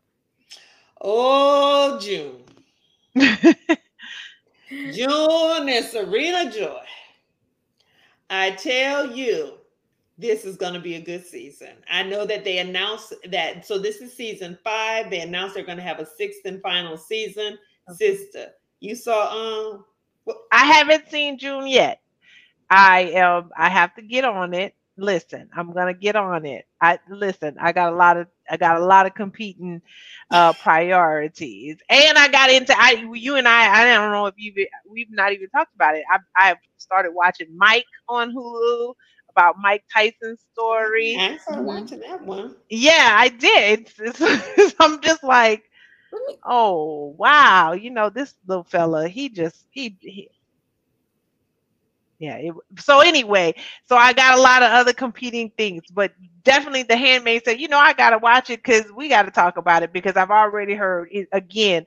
[1.02, 2.42] Oh, June.
[4.92, 6.82] June and Serena Joy.
[8.30, 9.54] I tell you,
[10.18, 11.70] this is going to be a good season.
[11.90, 13.66] I know that they announced that.
[13.66, 15.10] So this is season five.
[15.10, 17.58] They announced they're going to have a sixth and final season.
[17.94, 18.48] Sister,
[18.80, 19.84] you saw um.
[20.52, 22.00] I haven't seen June yet.
[22.70, 24.74] I um I have to get on it.
[24.96, 26.66] Listen, I'm gonna get on it.
[26.82, 29.82] I listen, I got a lot of I got a lot of competing
[30.30, 31.78] uh priorities.
[31.90, 34.56] And I got into I you and I I don't know if you've
[34.90, 36.04] we've not even talked about it.
[36.12, 38.94] I I started watching Mike on Hulu
[39.30, 41.16] about Mike Tyson's story.
[41.16, 42.56] I started watching that one.
[42.70, 43.90] Yeah, I did.
[43.98, 45.64] It's, it's, I'm just like,
[46.44, 49.08] oh wow, you know this little fella.
[49.08, 50.30] He just he, he
[52.22, 52.36] yeah.
[52.36, 53.52] It, so anyway,
[53.84, 56.12] so I got a lot of other competing things, but
[56.44, 59.56] definitely the Handmaid's Tale, you know, I gotta watch it because we got to talk
[59.56, 61.84] about it because I've already heard it again.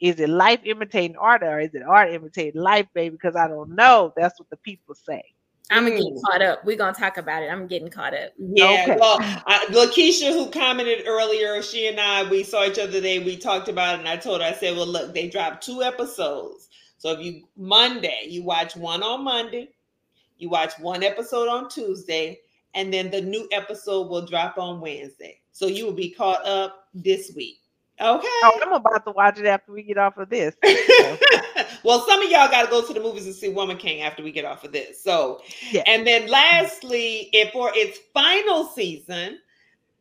[0.00, 3.10] Is it life imitating art or is it art imitating life, baby?
[3.10, 4.12] Because I don't know.
[4.16, 5.22] That's what the people say.
[5.70, 6.64] I'm gonna get caught up.
[6.64, 7.46] We're gonna talk about it.
[7.46, 8.32] I'm getting caught up.
[8.36, 8.96] Yeah, Okay.
[8.98, 13.20] well, I, Lakeisha, who commented earlier, she and I, we saw each other today.
[13.20, 15.82] We talked about it, and I told her, I said, "Well, look, they dropped two
[15.82, 16.67] episodes.
[16.98, 19.70] So if you Monday, you watch one on Monday,
[20.36, 22.40] you watch one episode on Tuesday,
[22.74, 25.40] and then the new episode will drop on Wednesday.
[25.52, 27.60] So you will be caught up this week.
[28.00, 28.28] Okay.
[28.44, 30.54] Oh, I'm about to watch it after we get off of this.
[31.82, 34.22] well, some of y'all got to go to the movies and see Woman King after
[34.22, 35.02] we get off of this.
[35.02, 35.40] So,
[35.72, 35.82] Yeah.
[35.86, 39.38] and then lastly, if for its final season,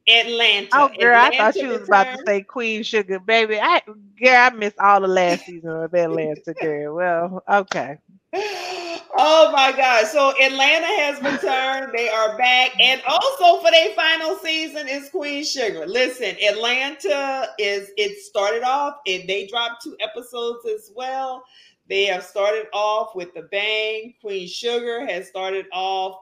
[0.07, 0.69] Atlanta.
[0.73, 3.59] Oh, girl, I thought Atlanta you was about to say Queen Sugar, baby.
[3.59, 3.81] I,
[4.21, 6.95] girl, I missed all the last season of Atlanta, girl.
[6.95, 7.97] Well, okay.
[9.19, 10.05] Oh my God.
[10.05, 11.91] So Atlanta has returned.
[11.95, 12.79] They are back.
[12.79, 15.87] And also for their final season is Queen Sugar.
[15.87, 21.43] Listen, Atlanta is it started off and they dropped two episodes as well.
[21.89, 24.13] They have started off with the bang.
[24.21, 26.19] Queen Sugar has started off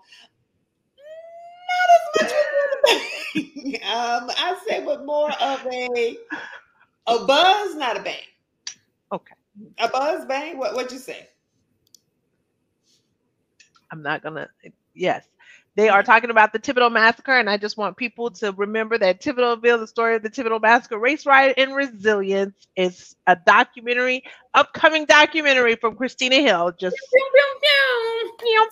[1.75, 3.75] not as much with the bang.
[3.83, 6.17] um, I say with more of a
[7.07, 8.23] a buzz, not a bang.
[9.11, 9.35] Okay.
[9.79, 10.57] A buzz bang?
[10.57, 11.29] What what'd you say?
[13.91, 14.49] I'm not gonna.
[14.93, 15.25] Yes,
[15.75, 19.21] they are talking about the Thibodaux massacre, and I just want people to remember that
[19.21, 24.23] Thibodauxville, the story of the Thibodaux massacre, race riot and resilience, is a documentary,
[24.53, 26.73] upcoming documentary from Christina Hill.
[26.79, 26.97] Just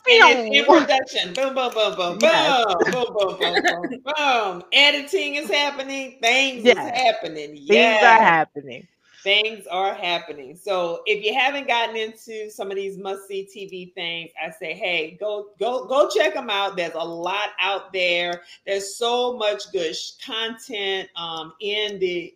[0.10, 0.66] in pew.
[0.66, 1.34] production.
[1.34, 2.56] Boom, boom, boom, boom, boom, Yes.
[2.91, 4.64] boom, boom, boom, boom, boom.
[4.74, 6.20] Editing is happening.
[6.22, 6.78] Things Yes.
[6.78, 7.66] is happening.
[7.68, 8.04] Things Yes.
[8.04, 8.88] are happening.
[9.24, 10.56] Things are happening.
[10.56, 15.18] So if you haven't gotten into some of these must-see TV things, I say, hey,
[15.20, 16.76] go, go, go check them out.
[16.76, 18.41] There's a lot out there.
[18.68, 19.95] There's so much good
[20.26, 22.34] content um, in the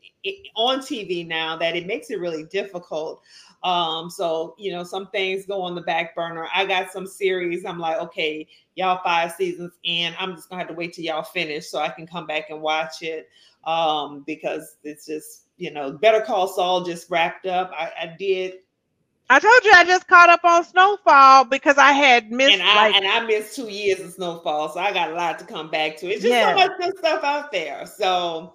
[0.55, 3.21] on TV now that it makes it really difficult.
[3.63, 6.47] Um, so you know, some things go on the back burner.
[6.53, 7.65] I got some series.
[7.65, 10.13] I'm like, okay, y'all five seasons in.
[10.19, 12.61] I'm just gonna have to wait till y'all finish so I can come back and
[12.61, 13.29] watch it.
[13.63, 17.71] Um, because it's just, you know, Better Call Saul just wrapped up.
[17.77, 18.53] I, I did,
[19.29, 22.75] I told you I just caught up on Snowfall because I had missed and I
[22.75, 25.69] like and I missed two years of snowfall, so I got a lot to come
[25.69, 26.07] back to.
[26.07, 26.53] It's just Yeah.
[26.53, 27.85] so much good stuff out there.
[27.85, 28.53] So,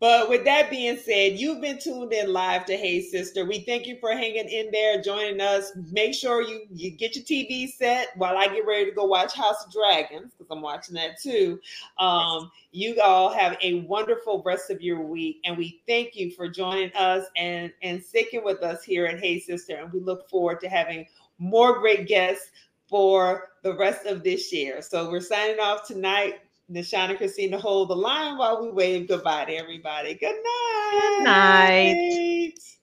[0.00, 3.44] but with that being said, you've been tuned in live to Hey Sister.
[3.44, 5.72] We thank you for hanging in there, joining us.
[5.90, 9.34] Make sure you you get your TV set while I get ready to go watch
[9.34, 11.58] House of Dragons because I'm watching that too.
[11.98, 16.48] Um, you all have a wonderful rest of your week, and we thank you for
[16.48, 19.76] joining us and and sticking with us here at Hey Sister.
[19.76, 21.06] And we look forward to having
[21.38, 22.50] more great guests
[22.88, 24.80] for the rest of this year.
[24.82, 26.40] So we're signing off tonight.
[26.70, 30.14] Neshana and Christina hold the line while we wave goodbye to everybody.
[30.14, 30.90] Good night.
[30.92, 32.77] Good night.